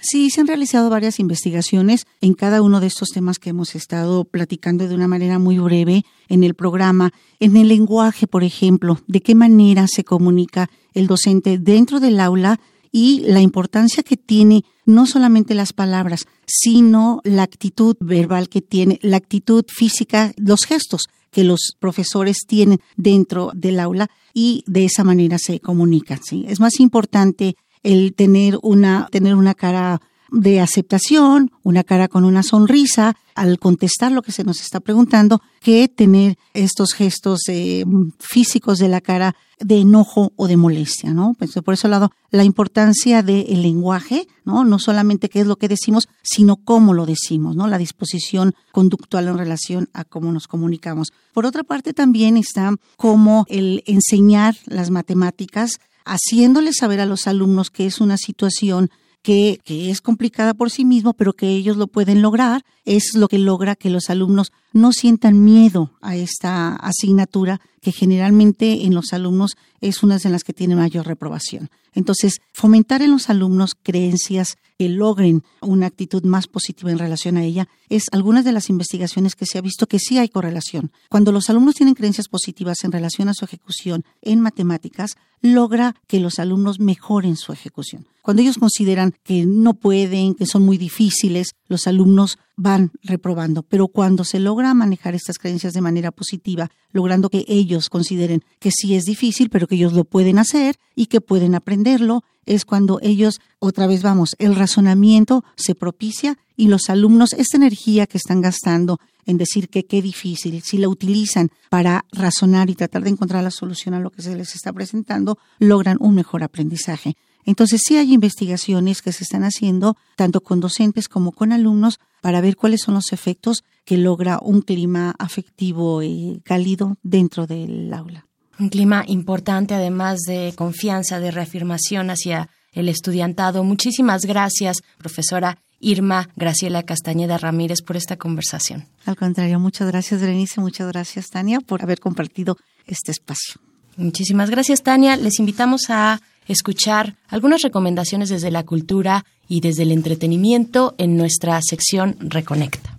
Sí, 0.00 0.30
se 0.30 0.40
han 0.40 0.46
realizado 0.46 0.90
varias 0.90 1.18
investigaciones 1.18 2.06
en 2.20 2.34
cada 2.34 2.62
uno 2.62 2.80
de 2.80 2.86
estos 2.86 3.08
temas 3.08 3.38
que 3.38 3.50
hemos 3.50 3.74
estado 3.74 4.24
platicando 4.24 4.86
de 4.86 4.94
una 4.94 5.08
manera 5.08 5.38
muy 5.38 5.58
breve 5.58 6.04
en 6.28 6.44
el 6.44 6.54
programa. 6.54 7.12
En 7.40 7.56
el 7.56 7.68
lenguaje, 7.68 8.26
por 8.26 8.44
ejemplo, 8.44 9.00
de 9.08 9.20
qué 9.20 9.34
manera 9.34 9.86
se 9.88 10.04
comunica 10.04 10.70
el 10.94 11.08
docente 11.08 11.58
dentro 11.58 11.98
del 11.98 12.20
aula 12.20 12.60
y 12.92 13.20
la 13.26 13.40
importancia 13.40 14.02
que 14.02 14.16
tiene 14.16 14.64
no 14.84 15.06
solamente 15.06 15.54
las 15.54 15.72
palabras, 15.72 16.26
sino 16.46 17.20
la 17.24 17.42
actitud 17.42 17.96
verbal 18.00 18.48
que 18.48 18.62
tiene, 18.62 18.98
la 19.02 19.18
actitud 19.18 19.64
física, 19.68 20.32
los 20.36 20.64
gestos 20.64 21.02
que 21.30 21.44
los 21.44 21.76
profesores 21.78 22.38
tienen 22.46 22.80
dentro 22.96 23.50
del 23.54 23.80
aula 23.80 24.08
y 24.32 24.64
de 24.66 24.86
esa 24.86 25.04
manera 25.04 25.38
se 25.38 25.60
comunican. 25.60 26.20
¿sí? 26.22 26.46
Es 26.48 26.60
más 26.60 26.80
importante 26.80 27.56
el 27.88 28.12
tener 28.12 28.58
una, 28.62 29.08
tener 29.10 29.34
una 29.34 29.54
cara 29.54 30.02
de 30.30 30.60
aceptación, 30.60 31.50
una 31.62 31.84
cara 31.84 32.06
con 32.08 32.24
una 32.24 32.42
sonrisa 32.42 33.16
al 33.34 33.58
contestar 33.58 34.12
lo 34.12 34.20
que 34.20 34.32
se 34.32 34.44
nos 34.44 34.60
está 34.60 34.80
preguntando, 34.80 35.40
que 35.60 35.88
tener 35.88 36.36
estos 36.52 36.92
gestos 36.92 37.40
eh, 37.48 37.84
físicos 38.18 38.78
de 38.78 38.88
la 38.88 39.00
cara 39.00 39.36
de 39.60 39.78
enojo 39.78 40.32
o 40.36 40.46
de 40.48 40.56
molestia, 40.56 41.12
¿no? 41.12 41.34
Pues 41.38 41.52
por 41.64 41.74
ese 41.74 41.88
lado, 41.88 42.10
la 42.30 42.44
importancia 42.44 43.22
del 43.22 43.62
lenguaje, 43.62 44.28
¿no? 44.44 44.64
No 44.64 44.78
solamente 44.78 45.28
qué 45.28 45.40
es 45.40 45.46
lo 45.46 45.56
que 45.56 45.68
decimos, 45.68 46.08
sino 46.22 46.56
cómo 46.56 46.94
lo 46.94 47.06
decimos, 47.06 47.56
¿no? 47.56 47.66
La 47.66 47.78
disposición 47.78 48.54
conductual 48.72 49.28
en 49.28 49.38
relación 49.38 49.88
a 49.94 50.04
cómo 50.04 50.30
nos 50.30 50.46
comunicamos. 50.46 51.12
Por 51.32 51.46
otra 51.46 51.64
parte, 51.64 51.92
también 51.92 52.36
está 52.36 52.74
cómo 52.96 53.46
el 53.48 53.82
enseñar 53.86 54.56
las 54.66 54.90
matemáticas, 54.90 55.78
haciéndoles 56.08 56.76
saber 56.78 57.00
a 57.00 57.06
los 57.06 57.26
alumnos 57.26 57.70
que 57.70 57.86
es 57.86 58.00
una 58.00 58.16
situación 58.16 58.90
que, 59.22 59.60
es 59.66 60.00
complicada 60.00 60.54
por 60.54 60.70
sí 60.70 60.84
mismo, 60.84 61.12
pero 61.12 61.32
que 61.32 61.48
ellos 61.48 61.76
lo 61.76 61.86
pueden 61.86 62.22
lograr, 62.22 62.64
es 62.84 63.14
lo 63.14 63.28
que 63.28 63.38
logra 63.38 63.76
que 63.76 63.90
los 63.90 64.10
alumnos 64.10 64.52
no 64.72 64.92
sientan 64.92 65.44
miedo 65.44 65.92
a 66.00 66.16
esta 66.16 66.76
asignatura, 66.76 67.60
que 67.80 67.92
generalmente 67.92 68.84
en 68.84 68.94
los 68.94 69.12
alumnos 69.12 69.56
es 69.80 70.02
una 70.02 70.18
de 70.18 70.30
las 70.30 70.44
que 70.44 70.52
tiene 70.52 70.76
mayor 70.76 71.06
reprobación. 71.06 71.70
Entonces, 71.94 72.40
fomentar 72.52 73.02
en 73.02 73.10
los 73.10 73.28
alumnos 73.28 73.74
creencias 73.74 74.56
que 74.78 74.88
logren 74.88 75.42
una 75.60 75.86
actitud 75.86 76.22
más 76.24 76.46
positiva 76.46 76.90
en 76.90 76.98
relación 76.98 77.36
a 77.36 77.44
ella 77.44 77.68
es 77.88 78.04
algunas 78.12 78.44
de 78.44 78.52
las 78.52 78.68
investigaciones 78.70 79.34
que 79.34 79.46
se 79.46 79.58
ha 79.58 79.62
visto 79.62 79.86
que 79.86 79.98
sí 79.98 80.18
hay 80.18 80.28
correlación. 80.28 80.92
Cuando 81.08 81.32
los 81.32 81.50
alumnos 81.50 81.74
tienen 81.74 81.94
creencias 81.94 82.28
positivas 82.28 82.84
en 82.84 82.92
relación 82.92 83.28
a 83.28 83.34
su 83.34 83.44
ejecución 83.44 84.04
en 84.22 84.40
matemáticas, 84.40 85.16
logra 85.40 85.96
que 86.06 86.20
los 86.20 86.38
alumnos 86.38 86.78
mejoren 86.78 87.36
su 87.36 87.52
ejecución. 87.52 88.06
Cuando 88.28 88.42
ellos 88.42 88.58
consideran 88.58 89.14
que 89.24 89.46
no 89.46 89.72
pueden, 89.72 90.34
que 90.34 90.44
son 90.44 90.62
muy 90.62 90.76
difíciles, 90.76 91.54
los 91.66 91.86
alumnos 91.86 92.36
van 92.58 92.92
reprobando. 93.02 93.62
Pero 93.62 93.88
cuando 93.88 94.22
se 94.22 94.38
logra 94.38 94.74
manejar 94.74 95.14
estas 95.14 95.38
creencias 95.38 95.72
de 95.72 95.80
manera 95.80 96.10
positiva, 96.10 96.70
logrando 96.92 97.30
que 97.30 97.46
ellos 97.48 97.88
consideren 97.88 98.42
que 98.58 98.70
sí 98.70 98.94
es 98.94 99.06
difícil, 99.06 99.48
pero 99.48 99.66
que 99.66 99.76
ellos 99.76 99.94
lo 99.94 100.04
pueden 100.04 100.38
hacer 100.38 100.76
y 100.94 101.06
que 101.06 101.22
pueden 101.22 101.54
aprenderlo, 101.54 102.22
es 102.44 102.66
cuando 102.66 102.98
ellos, 103.00 103.40
otra 103.60 103.86
vez 103.86 104.02
vamos, 104.02 104.36
el 104.38 104.56
razonamiento 104.56 105.42
se 105.56 105.74
propicia 105.74 106.36
y 106.54 106.68
los 106.68 106.90
alumnos, 106.90 107.32
esta 107.32 107.56
energía 107.56 108.06
que 108.06 108.18
están 108.18 108.42
gastando 108.42 109.00
en 109.24 109.38
decir 109.38 109.70
que 109.70 109.86
qué 109.86 110.02
difícil, 110.02 110.60
si 110.60 110.76
la 110.76 110.90
utilizan 110.90 111.48
para 111.70 112.04
razonar 112.12 112.68
y 112.68 112.74
tratar 112.74 113.04
de 113.04 113.10
encontrar 113.10 113.42
la 113.42 113.50
solución 113.50 113.94
a 113.94 114.00
lo 114.00 114.10
que 114.10 114.20
se 114.20 114.36
les 114.36 114.54
está 114.54 114.70
presentando, 114.70 115.38
logran 115.58 115.96
un 115.98 116.14
mejor 116.14 116.42
aprendizaje. 116.42 117.16
Entonces 117.44 117.80
sí 117.84 117.96
hay 117.96 118.12
investigaciones 118.12 119.02
que 119.02 119.12
se 119.12 119.24
están 119.24 119.42
haciendo 119.42 119.96
tanto 120.16 120.40
con 120.40 120.60
docentes 120.60 121.08
como 121.08 121.32
con 121.32 121.52
alumnos 121.52 121.98
para 122.20 122.40
ver 122.40 122.56
cuáles 122.56 122.82
son 122.82 122.94
los 122.94 123.12
efectos 123.12 123.64
que 123.84 123.96
logra 123.96 124.38
un 124.42 124.62
clima 124.62 125.14
afectivo 125.18 126.02
y 126.02 126.42
cálido 126.44 126.96
dentro 127.02 127.46
del 127.46 127.92
aula. 127.92 128.26
Un 128.58 128.68
clima 128.68 129.04
importante 129.06 129.74
además 129.74 130.18
de 130.26 130.52
confianza, 130.56 131.20
de 131.20 131.30
reafirmación 131.30 132.10
hacia 132.10 132.50
el 132.72 132.88
estudiantado. 132.88 133.64
Muchísimas 133.64 134.26
gracias, 134.26 134.78
profesora 134.98 135.58
Irma 135.80 136.28
Graciela 136.36 136.82
Castañeda 136.82 137.38
Ramírez, 137.38 137.82
por 137.82 137.96
esta 137.96 138.16
conversación. 138.16 138.86
Al 139.06 139.16
contrario, 139.16 139.60
muchas 139.60 139.88
gracias, 139.88 140.20
Berenice, 140.20 140.60
muchas 140.60 140.88
gracias, 140.88 141.28
Tania, 141.28 141.60
por 141.60 141.82
haber 141.82 142.00
compartido 142.00 142.56
este 142.86 143.12
espacio. 143.12 143.60
Muchísimas 143.96 144.50
gracias, 144.50 144.82
Tania. 144.82 145.16
Les 145.16 145.38
invitamos 145.38 145.82
a 145.88 146.20
escuchar 146.48 147.16
algunas 147.28 147.62
recomendaciones 147.62 148.30
desde 148.30 148.50
la 148.50 148.64
cultura 148.64 149.24
y 149.46 149.60
desde 149.60 149.84
el 149.84 149.92
entretenimiento 149.92 150.94
en 150.98 151.16
nuestra 151.16 151.60
sección 151.62 152.16
Reconecta. 152.18 152.98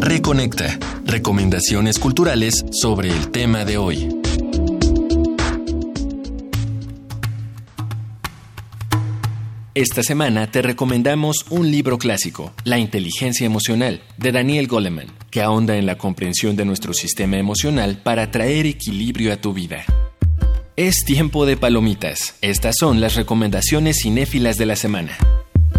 Reconecta. 0.00 0.78
Recomendaciones 1.04 1.98
culturales 1.98 2.64
sobre 2.70 3.08
el 3.08 3.30
tema 3.30 3.64
de 3.64 3.78
hoy. 3.78 4.08
Esta 9.74 10.02
semana 10.02 10.50
te 10.50 10.60
recomendamos 10.60 11.46
un 11.50 11.70
libro 11.70 11.98
clásico, 11.98 12.52
La 12.64 12.78
inteligencia 12.78 13.46
emocional, 13.46 14.02
de 14.16 14.32
Daniel 14.32 14.66
Goleman, 14.66 15.06
que 15.30 15.40
ahonda 15.40 15.76
en 15.76 15.86
la 15.86 15.96
comprensión 15.96 16.56
de 16.56 16.64
nuestro 16.64 16.92
sistema 16.92 17.38
emocional 17.38 18.00
para 18.02 18.30
traer 18.30 18.66
equilibrio 18.66 19.32
a 19.32 19.36
tu 19.36 19.52
vida. 19.52 19.84
Es 20.78 21.04
tiempo 21.04 21.44
de 21.44 21.56
palomitas. 21.56 22.36
Estas 22.40 22.76
son 22.78 23.00
las 23.00 23.16
recomendaciones 23.16 23.96
cinéfilas 24.00 24.58
de 24.58 24.66
la 24.66 24.76
semana. 24.76 25.18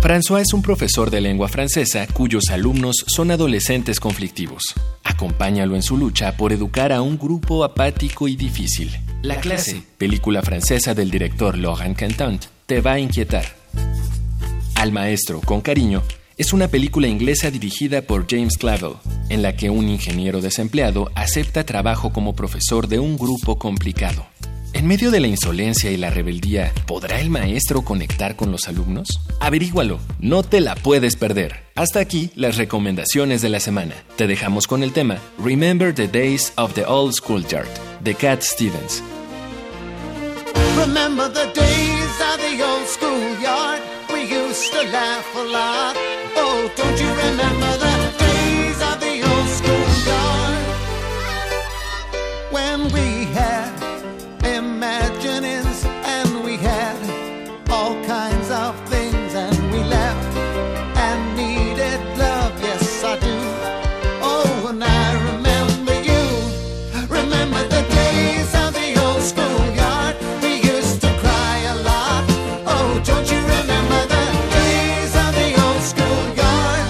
François 0.02 0.42
es 0.42 0.52
un 0.52 0.62
profesor 0.62 1.10
de 1.10 1.22
lengua 1.22 1.48
francesa 1.48 2.06
cuyos 2.08 2.50
alumnos 2.50 3.06
son 3.08 3.32
adolescentes 3.32 4.02
conflictivos. 4.02 4.76
Acompáñalo 5.06 5.78
en 5.78 5.84
su 5.84 5.96
lucha 5.96 6.36
por 6.36 6.52
educar 6.52 6.92
a 6.92 7.02
un 7.02 7.18
grupo 7.18 7.64
apático 7.64 8.28
y 8.28 8.36
difícil. 8.36 8.92
La 9.22 9.40
clase, 9.40 9.84
película 9.98 10.42
francesa 10.42 10.94
del 10.94 11.12
director 11.12 11.58
Laurent 11.58 11.98
Cantant, 11.98 12.48
te 12.66 12.82
va 12.82 12.92
a 12.92 13.00
inquietar. 13.00 13.46
Al 14.76 14.92
maestro, 14.92 15.40
con 15.40 15.62
cariño, 15.62 16.04
es 16.38 16.52
una 16.52 16.68
película 16.68 17.08
inglesa 17.08 17.52
dirigida 17.52 18.02
por 18.02 18.30
James 18.30 18.58
Clavel, 18.58 18.96
en 19.30 19.44
la 19.44 19.56
que 19.56 19.70
un 19.70 19.88
ingeniero 19.88 20.42
desempleado 20.42 21.10
acepta 21.16 21.66
trabajo 21.66 22.12
como 22.12 22.36
profesor 22.36 22.90
de 22.90 23.00
un 23.00 23.18
grupo 23.18 23.58
complicado. 23.58 24.26
En 24.80 24.88
medio 24.88 25.12
de 25.12 25.20
la 25.20 25.28
insolencia 25.28 25.92
y 25.92 25.98
la 25.98 26.10
rebeldía, 26.10 26.72
¿podrá 26.88 27.20
el 27.20 27.30
maestro 27.30 27.82
conectar 27.82 28.38
con 28.38 28.50
los 28.50 28.70
alumnos? 28.70 29.20
Averígualo, 29.42 30.00
no 30.22 30.42
te 30.42 30.62
la 30.62 30.76
puedes 30.76 31.18
perder. 31.18 31.66
Hasta 31.76 32.00
aquí 32.00 32.32
las 32.36 32.56
recomendaciones 32.56 33.42
de 33.42 33.50
la 33.50 33.60
semana. 33.60 33.94
Te 34.16 34.26
dejamos 34.26 34.68
con 34.68 34.82
el 34.82 34.94
tema 34.94 35.18
Remember 35.38 35.94
the 35.94 36.08
Days 36.08 36.54
of 36.56 36.76
the 36.76 36.86
Old 36.86 37.12
Schoolyard 37.12 37.68
de 38.00 38.16
Cat 38.16 38.42
Stevens. 38.42 39.04
Remember 40.78 41.28
the 41.28 41.52
days 41.54 42.16
of 42.32 42.38
the 42.40 42.64
old. 42.64 42.80
We 44.14 44.22
used 44.34 44.72
to 44.72 44.84
laugh 44.94 45.36
a 45.36 45.44
lot. 45.44 45.98
Oh, 46.38 46.72
don't 46.78 46.98
you 46.98 47.10
remember 47.28 47.78
the 47.80 48.18
days 48.18 48.82
of 48.82 49.00
the 49.02 49.30
old 49.30 49.40
imaginings 54.80 55.84
and 56.16 56.42
we 56.46 56.56
had 56.56 56.98
all 57.70 57.96
kinds 58.06 58.50
of 58.50 58.74
things 58.88 59.36
and 59.36 59.58
we 59.74 59.80
laughed 59.84 60.38
and 61.06 61.20
needed 61.36 62.00
love. 62.18 62.54
Yes, 62.62 63.04
I 63.04 63.20
do. 63.20 63.38
Oh, 64.22 64.68
and 64.70 64.82
I 64.82 65.08
remember 65.32 65.96
you. 66.10 66.24
Remember 67.20 67.62
the 67.76 67.84
days 68.00 68.52
of 68.64 68.70
the 68.80 68.90
old 69.04 69.22
schoolyard. 69.32 70.16
We 70.42 70.54
used 70.76 71.02
to 71.02 71.12
cry 71.24 71.58
a 71.74 71.76
lot. 71.90 72.24
Oh, 72.74 73.02
don't 73.04 73.30
you 73.34 73.42
remember 73.58 74.02
the 74.16 74.26
days 74.60 75.14
of 75.24 75.32
the 75.42 75.50
old 75.66 75.84
schoolyard? 75.92 76.90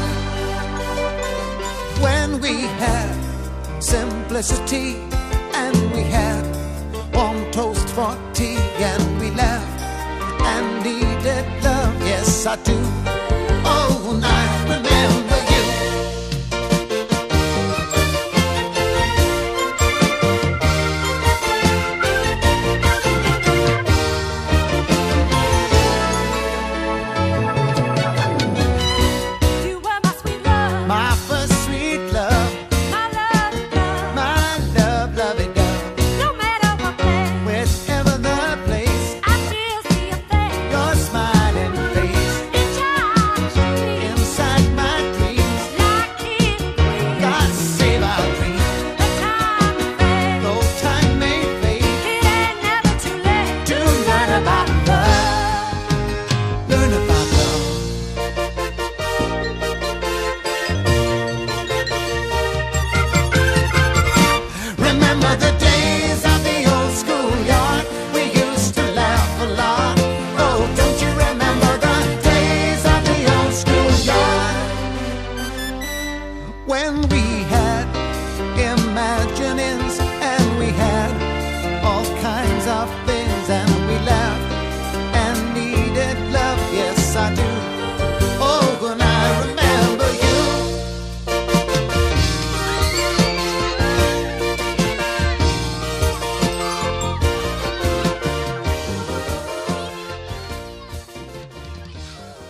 When 2.06 2.40
we 2.40 2.54
had 2.84 3.16
simplicity 3.82 4.90
and 5.56 5.76
we 5.96 6.04
had 6.04 6.19
I 12.50 12.56
do. 12.64 13.09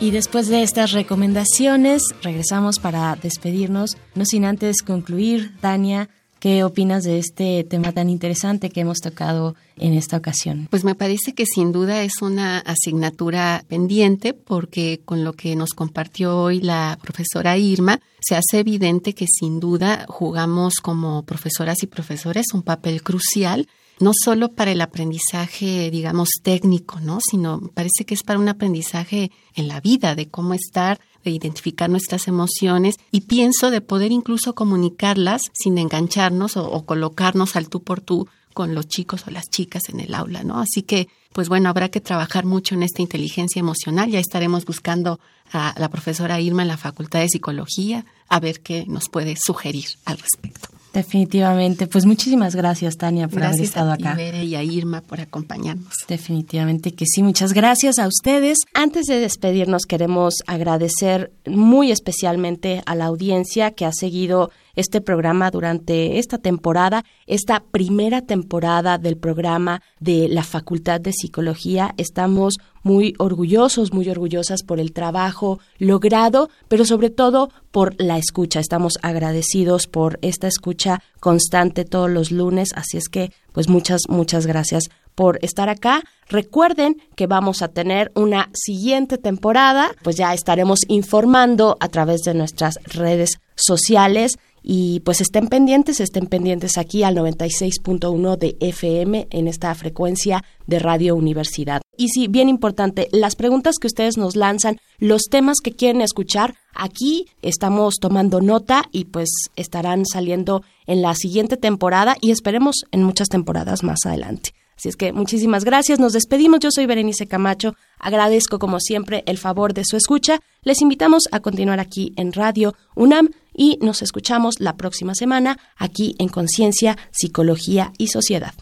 Y 0.10 0.12
después 0.12 0.48
de 0.48 0.64
estas 0.64 0.92
recomendaciones, 0.94 2.02
regresamos 2.24 2.80
para 2.80 3.16
despedirnos, 3.16 3.96
no 4.16 4.26
sin 4.26 4.44
antes 4.44 4.82
concluir, 4.82 5.56
Tania, 5.62 6.10
¿Qué 6.40 6.64
opinas 6.64 7.04
de 7.04 7.20
este 7.20 7.66
tema 7.66 7.92
tan 7.92 8.10
interesante 8.10 8.70
que 8.70 8.80
hemos 8.80 9.00
tocado 9.00 9.56
en 9.76 9.94
esta 9.94 10.16
ocasión? 10.16 10.70
Pues 10.72 10.86
me 10.86 10.96
parece 10.96 11.34
que 11.34 11.46
sin 11.46 11.74
duda 11.74 12.02
es 12.02 12.22
una 12.22 12.60
asignatura 12.60 13.66
pendiente 13.68 14.34
porque 14.34 15.02
con 15.04 15.26
lo 15.26 15.34
que 15.34 15.58
nos 15.58 15.72
compartió 15.72 16.38
hoy 16.40 16.62
la 16.62 16.98
profesora 17.02 17.58
Irma, 17.58 18.00
se 18.22 18.38
hace 18.38 18.60
evidente 18.60 19.14
que 19.14 19.26
sin 19.28 19.60
duda 19.60 20.06
jugamos 20.08 20.76
como 20.76 21.24
profesoras 21.24 21.84
y 21.84 21.88
profesores 21.88 22.46
un 22.54 22.64
papel 22.64 23.04
crucial 23.04 23.68
no 24.00 24.12
solo 24.14 24.50
para 24.54 24.72
el 24.72 24.82
aprendizaje, 24.82 25.92
digamos, 25.92 26.30
técnico, 26.42 27.00
¿no? 27.00 27.20
Sino 27.22 27.60
parece 27.74 28.06
que 28.06 28.14
es 28.14 28.24
para 28.24 28.40
un 28.40 28.50
aprendizaje 28.50 29.32
en 29.56 29.68
la 29.68 29.82
vida, 29.82 30.16
de 30.16 30.30
cómo 30.30 30.54
estar 30.54 31.00
de 31.24 31.32
identificar 31.32 31.90
nuestras 31.90 32.28
emociones 32.28 32.96
y 33.12 33.22
pienso 33.22 33.72
de 33.72 33.82
poder 33.82 34.12
incluso 34.12 34.56
comunicarlas 34.56 35.42
sin 35.54 35.78
engancharnos 35.78 36.58
o, 36.58 36.86
colocarnos 36.86 37.56
al 37.56 37.70
tú 37.70 37.84
por 37.84 38.02
tú 38.02 38.28
con 38.54 38.74
los 38.74 38.88
chicos 38.88 39.26
o 39.28 39.32
las 39.32 39.50
chicas 39.50 39.90
en 39.90 40.00
el 40.00 40.14
aula, 40.14 40.44
¿no? 40.44 40.60
Así 40.60 40.82
que, 40.82 41.08
pues 41.34 41.50
bueno, 41.50 41.70
habrá 41.70 41.90
que 41.90 42.02
trabajar 42.02 42.46
mucho 42.46 42.76
en 42.76 42.84
esta 42.84 43.02
inteligencia 43.02 43.60
emocional. 43.60 44.10
Ya 44.10 44.20
estaremos 44.20 44.66
buscando 44.66 45.20
a 45.52 45.76
la 45.78 45.90
profesora 45.90 46.42
Irma 46.42 46.64
en 46.64 46.68
la 46.68 46.78
Facultad 46.78 47.20
de 47.20 47.30
Psicología 47.30 48.06
a 48.28 48.40
ver 48.40 48.62
qué 48.62 48.86
nos 48.88 49.10
puede 49.10 49.36
sugerir 49.38 49.86
al 50.06 50.18
respecto. 50.18 50.79
Definitivamente. 50.94 51.88
Pues 51.88 52.06
muchísimas 52.06 52.56
gracias, 52.56 52.98
Tania, 52.98 53.28
por 53.28 53.44
haber 53.44 53.62
estado 53.62 53.92
acá. 53.92 54.16
Gracias 54.16 54.44
y 54.44 54.56
a 54.56 54.64
Irma 54.64 55.02
por 55.02 55.22
acompañarnos. 55.22 55.94
Definitivamente 56.08 56.94
que 56.94 57.06
sí. 57.06 57.22
Muchas 57.22 57.54
gracias 57.54 58.00
a 58.00 58.08
ustedes. 58.08 58.58
Antes 58.74 59.06
de 59.06 59.20
despedirnos, 59.20 59.84
queremos 59.84 60.36
agradecer 60.48 61.32
muy 61.46 61.92
especialmente 61.92 62.82
a 62.86 62.96
la 62.96 63.06
audiencia 63.06 63.72
que 63.72 63.86
ha 63.86 63.92
seguido 63.92 64.52
este 64.76 65.02
programa 65.02 65.52
durante 65.52 66.20
esta 66.20 66.38
temporada, 66.38 67.04
esta 67.28 67.60
primera 67.60 68.22
temporada 68.22 68.98
del 68.98 69.18
programa 69.18 69.82
de 70.00 70.28
la 70.30 70.44
Facultad 70.44 71.02
de 71.02 71.14
Psicología. 71.14 71.94
Estamos 71.98 72.58
muy 72.84 73.14
orgullosos, 73.18 73.94
muy 73.94 74.10
orgullosas 74.10 74.64
por 74.64 74.80
el 74.80 74.94
trabajo 74.94 75.60
logrado, 75.78 76.50
pero 76.68 76.86
sobre 76.86 77.10
todo 77.10 77.52
por 77.72 77.96
la 78.02 78.18
escucha. 78.18 78.60
Estamos 78.60 79.00
agradecidos 79.02 79.88
por 79.88 80.20
esta 80.22 80.48
escucha 80.48 81.02
constante 81.20 81.86
todos 81.86 82.10
los 82.10 82.32
lunes, 82.32 82.70
así 82.76 82.98
es 82.98 83.10
que 83.10 83.32
pues 83.52 83.68
muchas, 83.68 84.02
muchas 84.08 84.46
gracias 84.46 84.90
por 85.16 85.38
estar 85.42 85.68
acá. 85.68 86.02
Recuerden 86.30 86.96
que 87.16 87.28
vamos 87.28 87.62
a 87.62 87.68
tener 87.68 88.12
una 88.16 88.50
siguiente 88.54 89.18
temporada, 89.18 89.92
pues 90.02 90.16
ya 90.16 90.34
estaremos 90.34 90.80
informando 90.88 91.76
a 91.82 91.90
través 91.90 92.22
de 92.22 92.34
nuestras 92.34 92.76
redes 92.86 93.40
sociales 93.56 94.38
y 94.64 95.00
pues 95.02 95.22
estén 95.22 95.48
pendientes, 95.48 96.00
estén 96.00 96.28
pendientes 96.28 96.78
aquí 96.78 97.04
al 97.04 97.16
96.1 97.16 98.38
de 98.38 98.58
FM 98.60 99.28
en 99.30 99.48
esta 99.48 99.74
frecuencia 99.76 100.44
de 100.68 100.80
Radio 100.80 101.16
Universidad. 101.16 101.82
Y 101.98 102.10
sí, 102.10 102.28
bien 102.28 102.50
importante, 102.50 103.10
las 103.12 103.36
preguntas 103.36 103.76
que 103.80 103.88
ustedes 103.88 104.18
nos 104.18 104.36
lanzan, 104.36 104.78
los 105.00 105.24
temas 105.24 105.58
que 105.64 105.74
quieren 105.74 106.02
escuchar, 106.02 106.56
aquí 106.74 107.28
estamos 107.42 107.96
tomando 108.00 108.42
nota 108.42 108.84
y 108.92 109.06
pues 109.06 109.30
estarán 109.56 110.06
saliendo 110.06 110.64
en 110.88 111.02
la 111.02 111.14
siguiente 111.16 111.58
temporada 111.58 112.16
y 112.22 112.32
esperemos 112.32 112.84
en 112.92 113.04
muchas 113.04 113.28
temporadas 113.28 113.84
más 113.84 114.00
adelante. 114.06 114.52
Así 114.80 114.88
es 114.88 114.96
que 114.96 115.12
muchísimas 115.12 115.66
gracias, 115.66 116.00
nos 116.00 116.14
despedimos. 116.14 116.62
Yo 116.62 116.70
soy 116.72 116.86
Berenice 116.86 117.28
Camacho, 117.28 117.76
agradezco 118.00 118.60
como 118.60 118.80
siempre 118.80 119.24
el 119.26 119.38
favor 119.38 119.74
de 119.74 119.84
su 119.84 119.98
escucha. 119.98 120.40
Les 120.64 120.82
invitamos 120.82 121.24
a 121.34 121.42
continuar 121.42 121.82
aquí 121.82 122.14
en 122.16 122.32
Radio 122.32 122.74
UNAM 122.96 123.32
y 123.60 123.78
nos 123.82 124.02
escuchamos 124.02 124.62
la 124.62 124.78
próxima 124.78 125.14
semana 125.14 125.60
aquí 125.76 126.16
en 126.18 126.30
Conciencia, 126.30 126.98
Psicología 127.12 127.92
y 127.98 128.08
Sociedad. 128.08 128.54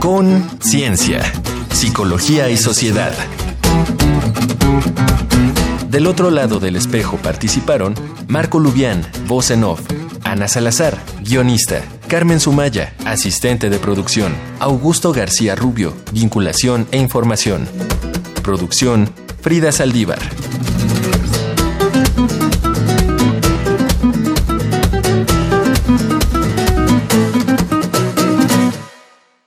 Conciencia, 0.00 1.20
Psicología 1.72 2.50
y 2.50 2.56
Sociedad. 2.56 3.12
Del 5.90 6.06
otro 6.06 6.30
lado 6.30 6.60
del 6.60 6.76
espejo 6.76 7.16
participaron 7.16 7.94
Marco 8.28 8.60
Lubián, 8.60 9.02
voz 9.26 9.50
en 9.50 9.64
off, 9.64 9.80
Ana 10.22 10.46
Salazar, 10.46 10.96
guionista, 11.20 11.82
Carmen 12.06 12.38
Sumaya, 12.38 12.94
asistente 13.04 13.70
de 13.70 13.80
producción, 13.80 14.32
Augusto 14.60 15.12
García 15.12 15.56
Rubio, 15.56 15.96
vinculación 16.12 16.86
e 16.92 16.98
información. 16.98 17.66
Producción, 18.44 19.12
Frida 19.40 19.72
Saldívar. 19.72 20.20